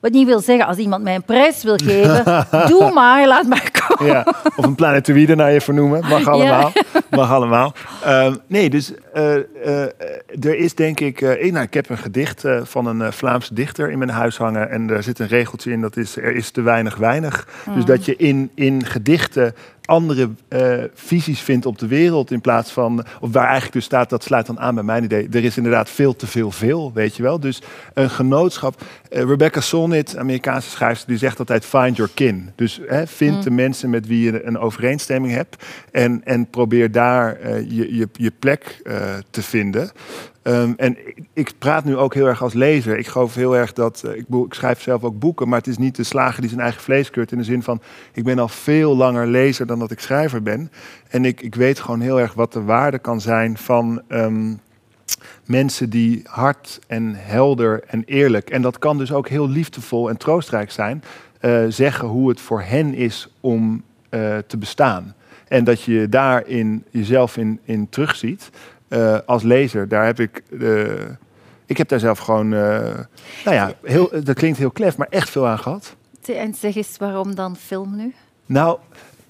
Wat 0.00 0.12
niet 0.12 0.26
wil 0.26 0.40
zeggen, 0.40 0.66
als 0.66 0.76
iemand 0.76 1.02
mij 1.02 1.14
een 1.14 1.22
prijs 1.22 1.62
wil 1.62 1.76
geven, 1.76 2.46
doe 2.70 2.92
maar, 2.92 3.26
laat 3.26 3.46
maar 3.46 3.70
komen. 3.86 4.12
Ja, 4.12 4.26
of 4.56 4.64
een 4.64 4.74
planetoïde 4.74 5.34
naar 5.34 5.52
je 5.52 5.60
vernoemen. 5.60 6.00
Mag 6.08 6.26
allemaal. 6.26 6.72
Mag 7.10 7.30
allemaal. 7.32 7.74
Ehm, 8.04 8.34
nee, 8.46 8.70
dus 8.70 8.92
uh, 9.14 9.34
uh, 9.66 9.82
er 10.40 10.56
is 10.56 10.74
denk 10.74 11.00
ik... 11.00 11.20
Uh, 11.20 11.52
nou, 11.52 11.64
ik 11.64 11.74
heb 11.74 11.88
een 11.88 11.98
gedicht 11.98 12.44
van 12.62 12.86
een 12.86 13.12
Vlaamse 13.12 13.54
dichter 13.54 13.90
in 13.90 13.98
mijn 13.98 14.10
huis 14.10 14.36
hangen. 14.36 14.70
En 14.70 14.86
daar 14.86 15.02
zit 15.02 15.18
een 15.18 15.28
regeltje 15.28 15.70
in, 15.70 15.80
dat 15.80 15.96
is... 15.96 16.16
Er 16.16 16.34
is 16.34 16.50
te 16.50 16.62
weinig 16.62 16.96
weinig. 16.96 17.48
Dus 17.64 17.74
mm. 17.74 17.84
dat 17.84 18.04
je 18.04 18.16
in, 18.16 18.50
in 18.54 18.86
gedichten 18.86 19.54
andere 19.88 20.28
uh, 20.48 20.84
visies 20.94 21.40
vindt 21.40 21.66
op 21.66 21.78
de 21.78 21.86
wereld 21.86 22.30
in 22.30 22.40
plaats 22.40 22.70
van, 22.70 23.04
of 23.20 23.32
waar 23.32 23.44
eigenlijk 23.44 23.72
dus 23.72 23.84
staat, 23.84 24.10
dat 24.10 24.24
sluit 24.24 24.46
dan 24.46 24.60
aan 24.60 24.74
bij 24.74 24.84
mijn 24.84 25.04
idee, 25.04 25.28
er 25.30 25.44
is 25.44 25.56
inderdaad 25.56 25.90
veel 25.90 26.16
te 26.16 26.26
veel 26.26 26.50
veel, 26.50 26.92
weet 26.94 27.16
je 27.16 27.22
wel. 27.22 27.40
Dus 27.40 27.62
een 27.94 28.10
genootschap, 28.10 28.80
uh, 28.80 29.22
Rebecca 29.22 29.60
Solnit, 29.60 30.16
Amerikaanse 30.16 30.70
schrijfster, 30.70 31.08
die 31.08 31.18
zegt 31.18 31.38
altijd 31.38 31.64
find 31.64 31.96
your 31.96 32.10
kin. 32.14 32.50
Dus 32.54 32.80
hè, 32.86 33.06
vind 33.06 33.36
mm. 33.36 33.42
de 33.42 33.50
mensen 33.50 33.90
met 33.90 34.06
wie 34.06 34.24
je 34.24 34.44
een 34.44 34.58
overeenstemming 34.58 35.34
hebt 35.34 35.64
en, 35.92 36.20
en 36.24 36.50
probeer 36.50 36.92
daar 36.92 37.40
uh, 37.40 37.70
je, 37.70 37.96
je, 37.96 38.08
je 38.12 38.32
plek 38.38 38.80
te 39.30 39.42
vinden. 39.42 39.90
Um, 40.48 40.74
en 40.76 40.96
ik, 41.32 41.52
praat 41.58 41.84
nu 41.84 41.96
ook 41.96 42.14
heel 42.14 42.26
erg 42.26 42.42
als 42.42 42.52
lezer. 42.52 42.98
Ik 42.98 43.06
geloof 43.06 43.34
heel 43.34 43.56
erg 43.56 43.72
dat. 43.72 44.02
Uh, 44.06 44.14
ik, 44.14 44.24
ik, 44.28 44.54
schrijf 44.54 44.80
zelf 44.80 45.04
ook 45.04 45.18
boeken, 45.18 45.48
maar 45.48 45.58
het 45.58 45.66
is 45.66 45.78
niet 45.78 45.96
de 45.96 46.02
slager 46.02 46.40
die 46.40 46.50
zijn 46.50 46.62
eigen 46.62 46.82
vlees 46.82 47.10
keurt. 47.10 47.32
In 47.32 47.38
de 47.38 47.44
zin 47.44 47.62
van: 47.62 47.80
ik 48.12 48.24
ben 48.24 48.38
al 48.38 48.48
veel 48.48 48.96
langer 48.96 49.26
lezer 49.26 49.66
dan 49.66 49.78
dat 49.78 49.90
ik 49.90 50.00
schrijver 50.00 50.42
ben. 50.42 50.70
En 51.08 51.24
ik, 51.24 51.40
ik 51.40 51.54
weet 51.54 51.80
gewoon 51.80 52.00
heel 52.00 52.20
erg 52.20 52.34
wat 52.34 52.52
de 52.52 52.62
waarde 52.62 52.98
kan 52.98 53.20
zijn 53.20 53.58
van. 53.58 54.02
Um, 54.08 54.60
mensen 55.44 55.90
die 55.90 56.22
hard 56.24 56.80
en 56.86 57.14
helder 57.16 57.82
en 57.86 58.02
eerlijk, 58.04 58.50
en 58.50 58.62
dat 58.62 58.78
kan 58.78 58.98
dus 58.98 59.12
ook 59.12 59.28
heel 59.28 59.48
liefdevol 59.48 60.08
en 60.08 60.16
troostrijk 60.16 60.70
zijn, 60.70 61.02
uh, 61.40 61.64
zeggen 61.68 62.08
hoe 62.08 62.28
het 62.28 62.40
voor 62.40 62.62
hen 62.62 62.94
is 62.94 63.28
om 63.40 63.82
uh, 64.10 64.36
te 64.46 64.56
bestaan. 64.56 65.14
En 65.48 65.64
dat 65.64 65.82
je 65.82 66.08
daarin 66.08 66.84
jezelf 66.90 67.36
in, 67.36 67.60
in 67.64 67.88
terugziet. 67.88 68.50
Uh, 68.88 69.18
als 69.26 69.42
lezer, 69.42 69.88
daar 69.88 70.04
heb 70.04 70.20
ik. 70.20 70.42
Uh, 70.50 70.92
ik 71.66 71.76
heb 71.76 71.88
daar 71.88 71.98
zelf 71.98 72.18
gewoon. 72.18 72.52
Uh, 72.52 72.60
nou 73.44 73.56
ja, 73.56 73.72
heel, 73.82 74.10
dat 74.24 74.34
klinkt 74.34 74.58
heel 74.58 74.70
klef, 74.70 74.96
maar 74.96 75.06
echt 75.10 75.30
veel 75.30 75.46
aan 75.46 75.58
gehad. 75.58 75.96
En 76.26 76.54
zeg 76.54 76.76
eens 76.76 76.96
waarom 76.98 77.34
dan 77.34 77.56
film 77.56 77.96
nu? 77.96 78.14
Nou, 78.46 78.78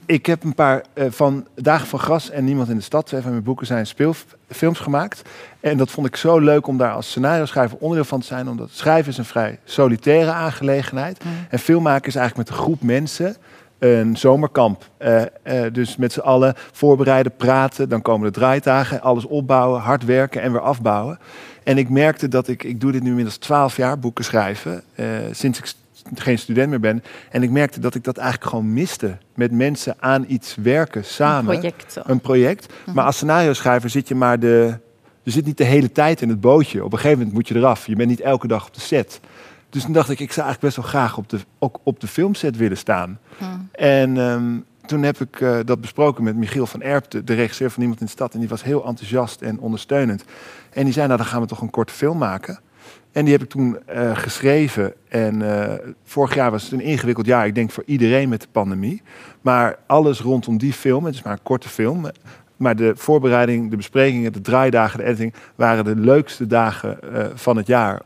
ik 0.07 0.27
heb 0.27 0.45
een 0.45 0.55
paar 0.55 0.83
van 0.95 1.47
Dagen 1.55 1.87
van 1.87 1.99
Gras 1.99 2.31
en 2.31 2.45
Niemand 2.45 2.69
in 2.69 2.77
de 2.77 2.83
Stad, 2.83 3.07
twee 3.07 3.21
van 3.21 3.31
mijn 3.31 3.43
boeken 3.43 3.67
zijn 3.67 3.87
speelfilms 3.87 4.79
gemaakt. 4.79 5.23
En 5.61 5.77
dat 5.77 5.91
vond 5.91 6.07
ik 6.07 6.17
zo 6.17 6.39
leuk 6.39 6.67
om 6.67 6.77
daar 6.77 6.93
als 6.93 7.09
scenario 7.09 7.45
schrijver 7.45 7.79
onderdeel 7.79 8.05
van 8.05 8.21
te 8.21 8.27
zijn, 8.27 8.49
omdat 8.49 8.71
schrijven 8.71 9.11
is 9.11 9.19
een 9.19 9.25
vrij 9.25 9.59
solitaire 9.65 10.31
aangelegenheid. 10.31 11.25
Mm. 11.25 11.31
En 11.49 11.59
filmmaken 11.59 12.09
is 12.09 12.15
eigenlijk 12.15 12.49
met 12.49 12.59
een 12.59 12.65
groep 12.65 12.83
mensen 12.83 13.37
een 13.79 14.17
zomerkamp. 14.17 14.89
Uh, 14.99 15.23
uh, 15.45 15.63
dus 15.73 15.97
met 15.97 16.13
z'n 16.13 16.21
allen 16.21 16.55
voorbereiden, 16.73 17.33
praten. 17.37 17.89
Dan 17.89 18.03
komen 18.03 18.33
de 18.33 18.39
draaitagen, 18.39 19.01
alles 19.01 19.27
opbouwen, 19.27 19.81
hard 19.81 20.05
werken 20.05 20.43
en 20.43 20.53
weer 20.53 20.61
afbouwen. 20.61 21.19
En 21.63 21.79
ik 21.79 21.89
merkte 21.89 22.29
dat 22.29 22.49
ik, 22.49 22.63
ik 22.63 22.81
doe 22.81 22.93
dit 22.93 23.03
nu 23.03 23.09
inmiddels 23.09 23.37
twaalf 23.37 23.77
jaar, 23.77 23.99
boeken 23.99 24.25
schrijven, 24.25 24.83
uh, 24.97 25.07
sinds 25.31 25.59
ik 25.59 25.67
geen 26.15 26.39
student 26.39 26.71
meer 26.71 26.81
ben. 26.81 27.03
En 27.31 27.43
ik 27.43 27.51
merkte 27.51 27.81
dat 27.81 27.95
ik 27.95 28.05
dat 28.05 28.17
eigenlijk 28.17 28.51
gewoon 28.51 28.73
miste. 28.73 29.17
Met 29.35 29.53
mensen 29.53 29.95
aan 29.99 30.25
iets 30.29 30.55
werken 30.63 31.05
samen. 31.05 31.55
Een 31.55 31.61
project. 31.61 31.97
Een 32.05 32.21
project. 32.21 32.73
Mhm. 32.85 32.95
Maar 32.95 33.05
als 33.05 33.17
scenario 33.17 33.53
schrijver 33.53 33.91
zit 33.91 34.09
je 34.09 34.15
maar 34.15 34.41
de... 34.41 34.79
Je 35.23 35.31
zit 35.31 35.47
niet 35.47 35.57
de 35.57 35.65
hele 35.65 35.93
tijd 35.93 36.21
in 36.21 36.29
het 36.29 36.41
bootje. 36.41 36.85
Op 36.85 36.93
een 36.93 36.99
gegeven 36.99 37.19
moment 37.19 37.37
moet 37.37 37.49
je 37.49 37.57
eraf. 37.57 37.87
Je 37.87 37.97
bent 37.97 38.09
niet 38.09 38.21
elke 38.21 38.47
dag 38.47 38.67
op 38.67 38.75
de 38.75 38.81
set. 38.81 39.21
Dus 39.71 39.83
toen 39.83 39.93
dacht 39.93 40.11
ik, 40.11 40.21
ik 40.21 40.33
zou 40.33 40.47
eigenlijk 40.47 40.75
best 40.75 40.77
wel 40.77 41.01
graag 41.01 41.17
op 41.17 41.29
de, 41.29 41.39
ook 41.59 41.81
op 41.83 42.01
de 42.01 42.07
filmset 42.07 42.57
willen 42.57 42.77
staan. 42.77 43.19
En 43.73 44.17
um, 44.17 44.65
toen 44.87 45.03
heb 45.03 45.21
ik 45.21 45.41
uh, 45.41 45.59
dat 45.65 45.81
besproken 45.81 46.25
met 46.25 46.37
Michiel 46.37 46.67
van 46.67 46.83
Erp, 46.83 47.11
de, 47.11 47.35
regisseur 47.35 47.71
van 47.71 47.83
Iemand 47.83 48.01
in 48.01 48.07
de 48.07 48.13
Stad. 48.13 48.35
En 48.35 48.41
die 48.41 48.49
was 48.49 48.63
heel 48.63 48.87
enthousiast 48.87 49.43
en 49.43 49.59
ondersteunend. 49.59 50.25
En 50.71 50.85
die 50.85 50.93
zei, 50.93 51.07
nou 51.07 51.19
dan 51.19 51.27
gaan 51.29 51.41
we 51.41 51.47
toch 51.47 51.61
een 51.61 51.71
korte 51.71 51.93
film 51.93 52.19
maken. 52.19 52.61
En 53.13 53.25
die 53.25 53.33
heb 53.33 53.43
ik 53.43 53.49
toen 53.49 53.79
uh, 53.95 54.17
geschreven. 54.17 54.95
En 55.09 55.41
uh, 55.41 55.73
vorig 56.05 56.35
jaar 56.35 56.51
was 56.51 56.63
het 56.63 56.73
een 56.73 56.81
ingewikkeld 56.81 57.27
jaar, 57.27 57.47
ik 57.47 57.55
denk 57.55 57.71
voor 57.71 57.83
iedereen 57.87 58.29
met 58.29 58.41
de 58.41 58.49
pandemie. 58.53 59.03
Maar 59.41 59.79
alles 59.87 60.21
rondom 60.21 60.59
die 60.59 60.73
film, 60.73 61.05
het 61.05 61.15
is 61.15 61.23
maar 61.23 61.33
een 61.33 61.43
korte 61.43 61.69
film. 61.69 62.11
Maar 62.57 62.77
de 62.77 62.93
voorbereiding, 62.97 63.71
de 63.71 63.77
besprekingen, 63.77 64.33
de 64.33 64.41
draaidagen, 64.41 64.99
de 64.99 65.05
editing 65.05 65.35
waren 65.55 65.85
de 65.85 65.97
leukste 65.97 66.47
dagen 66.47 66.99
van 67.35 67.57
het 67.57 67.67
jaar 67.67 68.01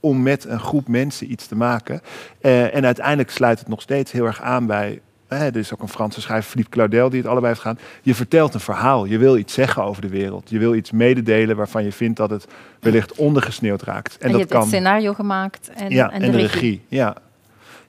om 0.00 0.22
met 0.22 0.44
een 0.44 0.60
groep 0.60 0.88
mensen 0.88 1.30
iets 1.30 1.46
te 1.46 1.56
maken. 1.56 2.00
Uh, 2.40 2.74
en 2.74 2.84
uiteindelijk 2.84 3.30
sluit 3.30 3.58
het 3.58 3.68
nog 3.68 3.80
steeds 3.80 4.12
heel 4.12 4.26
erg 4.26 4.40
aan 4.40 4.66
bij. 4.66 5.00
Er 5.28 5.56
is 5.56 5.72
ook 5.72 5.80
een 5.80 5.88
Franse 5.88 6.20
schrijver, 6.20 6.50
Philippe 6.50 6.70
Claudel, 6.70 7.10
die 7.10 7.18
het 7.18 7.28
allebei 7.28 7.52
heeft 7.52 7.60
gedaan. 7.60 7.78
Je 8.02 8.14
vertelt 8.14 8.54
een 8.54 8.60
verhaal. 8.60 9.04
Je 9.04 9.18
wil 9.18 9.36
iets 9.36 9.54
zeggen 9.54 9.84
over 9.84 10.02
de 10.02 10.08
wereld. 10.08 10.50
Je 10.50 10.58
wil 10.58 10.74
iets 10.74 10.90
mededelen 10.90 11.56
waarvan 11.56 11.84
je 11.84 11.92
vindt 11.92 12.16
dat 12.16 12.30
het 12.30 12.46
wellicht 12.80 13.14
ondergesneeuwd 13.14 13.82
raakt. 13.82 14.16
En, 14.16 14.20
en 14.20 14.26
je 14.26 14.32
dat 14.32 14.40
hebt 14.40 14.52
kan... 14.52 14.60
het 14.60 14.70
scenario 14.70 15.12
gemaakt 15.12 15.70
en, 15.74 15.90
ja, 15.90 16.10
en, 16.10 16.20
de, 16.20 16.30
regie. 16.30 16.82
Ja. 16.88 17.16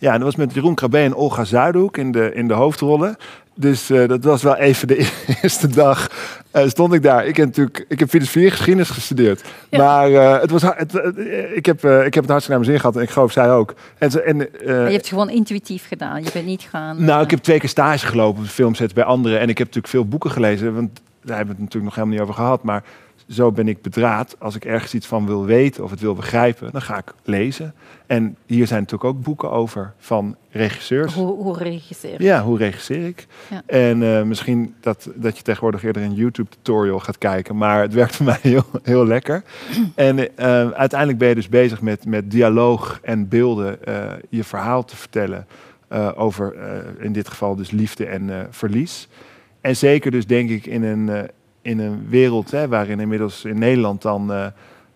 Ja, 0.01 0.13
en 0.13 0.19
dat 0.19 0.23
was 0.23 0.35
met 0.35 0.53
Jeroen 0.53 0.75
Krabbe 0.75 0.97
en 0.97 1.15
Olga 1.15 1.43
Zuidhoek 1.43 1.97
in 1.97 2.11
de, 2.11 2.33
in 2.33 2.47
de 2.47 2.53
hoofdrollen. 2.53 3.15
Dus 3.55 3.91
uh, 3.91 4.07
dat 4.07 4.23
was 4.23 4.43
wel 4.43 4.55
even 4.55 4.87
de 4.87 5.11
eerste 5.41 5.67
dag. 5.67 6.09
Uh, 6.55 6.67
stond 6.67 6.93
ik 6.93 7.03
daar. 7.03 7.25
Ik 7.25 7.37
heb 7.37 7.45
natuurlijk, 7.45 7.85
ik 7.87 7.99
heb 7.99 8.09
filosofie 8.09 8.51
geschiedenis 8.51 8.89
gestudeerd. 8.89 9.43
Ja. 9.69 9.77
Maar 9.77 10.11
uh, 10.11 10.39
het 10.39 10.51
was, 10.51 10.61
het, 10.61 10.95
ik, 11.53 11.65
heb, 11.65 11.85
ik 11.85 12.13
heb 12.13 12.23
het 12.23 12.29
hartstikke 12.29 12.49
naar 12.49 12.59
mijn 12.59 12.63
zin 12.63 12.79
gehad 12.79 12.95
en 12.95 13.01
ik 13.01 13.09
geloof 13.09 13.31
zij 13.31 13.51
ook. 13.51 13.73
En, 13.97 14.25
en, 14.25 14.37
je 14.37 14.71
hebt 14.71 14.93
het 14.93 15.07
gewoon 15.07 15.29
intuïtief 15.29 15.87
gedaan. 15.87 16.23
Je 16.23 16.29
bent 16.33 16.45
niet 16.45 16.67
gaan. 16.69 17.03
Nou, 17.03 17.23
ik 17.23 17.29
heb 17.29 17.39
twee 17.39 17.59
keer 17.59 17.69
stage 17.69 18.07
gelopen 18.07 18.43
op 18.43 18.49
filmsets 18.49 18.93
bij 18.93 19.03
anderen. 19.03 19.39
En 19.39 19.49
ik 19.49 19.57
heb 19.57 19.67
natuurlijk 19.67 19.93
veel 19.93 20.07
boeken 20.07 20.31
gelezen. 20.31 20.75
Want 20.75 21.01
daar 21.23 21.37
hebben 21.37 21.55
we 21.55 21.61
het 21.61 21.73
natuurlijk 21.73 21.83
nog 21.83 21.95
helemaal 21.95 22.13
niet 22.13 22.23
over 22.23 22.33
gehad. 22.33 22.63
Maar 22.63 22.83
zo 23.31 23.51
ben 23.51 23.67
ik 23.67 23.81
bedraad. 23.81 24.35
Als 24.39 24.55
ik 24.55 24.65
ergens 24.65 24.93
iets 24.93 25.07
van 25.07 25.25
wil 25.25 25.45
weten 25.45 25.83
of 25.83 25.89
het 25.89 25.99
wil 25.99 26.13
begrijpen, 26.13 26.71
dan 26.71 26.81
ga 26.81 26.97
ik 26.97 27.13
lezen. 27.23 27.73
En 28.05 28.35
hier 28.45 28.67
zijn 28.67 28.79
natuurlijk 28.79 29.09
ook 29.15 29.23
boeken 29.23 29.51
over 29.51 29.93
van 29.97 30.35
regisseurs. 30.49 31.13
Hoe, 31.13 31.43
hoe 31.43 31.57
regisseer 31.57 32.11
je? 32.17 32.23
Ja, 32.23 32.43
hoe 32.43 32.57
regisseer 32.57 33.07
ik? 33.07 33.27
Ja. 33.49 33.61
En 33.65 34.01
uh, 34.01 34.21
misschien 34.21 34.75
dat, 34.79 35.09
dat 35.15 35.37
je 35.37 35.43
tegenwoordig 35.43 35.83
eerder 35.83 36.01
een 36.01 36.13
YouTube-tutorial 36.13 36.99
gaat 36.99 37.17
kijken. 37.17 37.57
Maar 37.57 37.81
het 37.81 37.93
werkt 37.93 38.15
voor 38.15 38.25
mij 38.31 38.39
heel, 38.41 38.65
heel 38.83 39.05
lekker. 39.05 39.43
en 39.95 40.17
uh, 40.19 40.25
uiteindelijk 40.71 41.19
ben 41.19 41.29
je 41.29 41.35
dus 41.35 41.49
bezig 41.49 41.81
met, 41.81 42.05
met 42.05 42.31
dialoog 42.31 42.99
en 43.03 43.27
beelden 43.27 43.77
uh, 43.87 44.11
je 44.29 44.43
verhaal 44.43 44.85
te 44.85 44.95
vertellen. 44.95 45.47
over 46.15 46.55
in 46.99 47.13
dit 47.13 47.27
geval 47.27 47.55
dus 47.55 47.71
liefde 47.71 48.05
en 48.05 48.47
verlies. 48.49 49.07
En 49.61 49.75
zeker 49.75 50.11
dus 50.11 50.27
denk 50.27 50.49
ik 50.49 50.65
in 50.65 50.83
een 50.83 51.29
in 51.61 51.79
een 51.79 52.05
wereld 52.09 52.51
hè, 52.51 52.67
waarin 52.67 52.99
inmiddels 52.99 53.45
in 53.45 53.59
Nederland 53.59 54.01
dan 54.01 54.31
uh, 54.31 54.45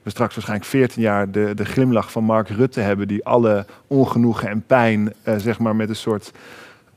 we 0.04 0.10
straks 0.10 0.34
waarschijnlijk 0.36 0.70
14 0.70 1.02
jaar 1.02 1.32
de, 1.32 1.52
de 1.56 1.66
glimlach 1.66 2.12
van 2.12 2.24
Mark 2.24 2.50
Rutte 2.50 2.80
hebben, 2.80 3.08
die 3.08 3.26
alle 3.26 3.66
ongenoegen 3.88 4.50
en 4.50 4.64
pijn 4.68 5.14
uh, 5.24 5.36
zeg 5.38 5.60
maar 5.60 5.76
met 5.76 5.90
een 5.90 5.96
soort 5.96 6.32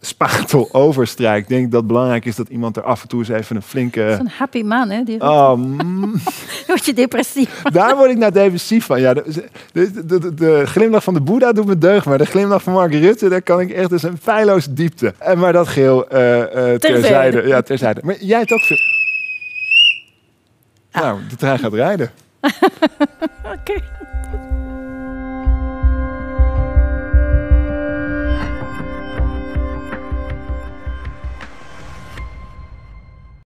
spatel 0.00 0.68
overstrijkt. 0.84 1.48
Denk 1.48 1.70
dat 1.70 1.80
het 1.80 1.86
belangrijk 1.86 2.24
is 2.24 2.36
dat 2.36 2.48
iemand 2.48 2.76
er 2.76 2.82
af 2.82 3.02
en 3.02 3.08
toe 3.08 3.18
eens 3.18 3.28
even 3.28 3.56
een 3.56 3.62
flinke. 3.62 4.14
Zo'n 4.16 4.28
happy 4.28 4.62
man, 4.62 4.90
hè? 4.90 5.02
Die 5.02 5.20
oh, 5.20 5.54
mm. 5.54 6.14
word 6.66 6.84
je 6.84 6.92
depressief. 6.92 7.62
Daar 7.62 7.96
word 7.96 8.10
ik 8.10 8.16
nou 8.16 8.32
depressief 8.32 8.84
van. 8.84 9.00
Ja, 9.00 9.14
de, 9.14 9.44
de, 9.72 10.06
de, 10.06 10.34
de, 10.34 10.62
glimlach 10.66 11.04
van 11.04 11.14
de 11.14 11.20
Boeddha 11.20 11.52
doet 11.52 11.66
me 11.66 11.78
deugd, 11.78 12.06
maar 12.06 12.18
de 12.18 12.26
glimlach 12.26 12.62
van 12.62 12.72
Mark 12.72 12.92
Rutte, 12.92 13.28
daar 13.28 13.42
kan 13.42 13.60
ik 13.60 13.70
echt 13.70 13.92
eens 13.92 14.02
een 14.02 14.18
feilloze 14.18 14.72
diepte. 14.72 15.14
En 15.18 15.38
maar 15.38 15.52
dat 15.52 15.68
geheel 15.68 16.14
uh, 16.14 16.38
uh, 16.38 16.44
terzijde. 16.44 16.78
terzijde. 16.78 17.46
Ja, 17.46 17.62
terzijde. 17.62 18.00
Maar 18.04 18.16
jij 18.20 18.38
hebt 18.38 18.52
ook 18.52 18.62
veel. 18.62 18.97
Nou, 21.00 21.20
de 21.28 21.36
trein 21.36 21.58
gaat 21.58 21.74
rijden. 21.74 22.10
Oké. 23.54 23.82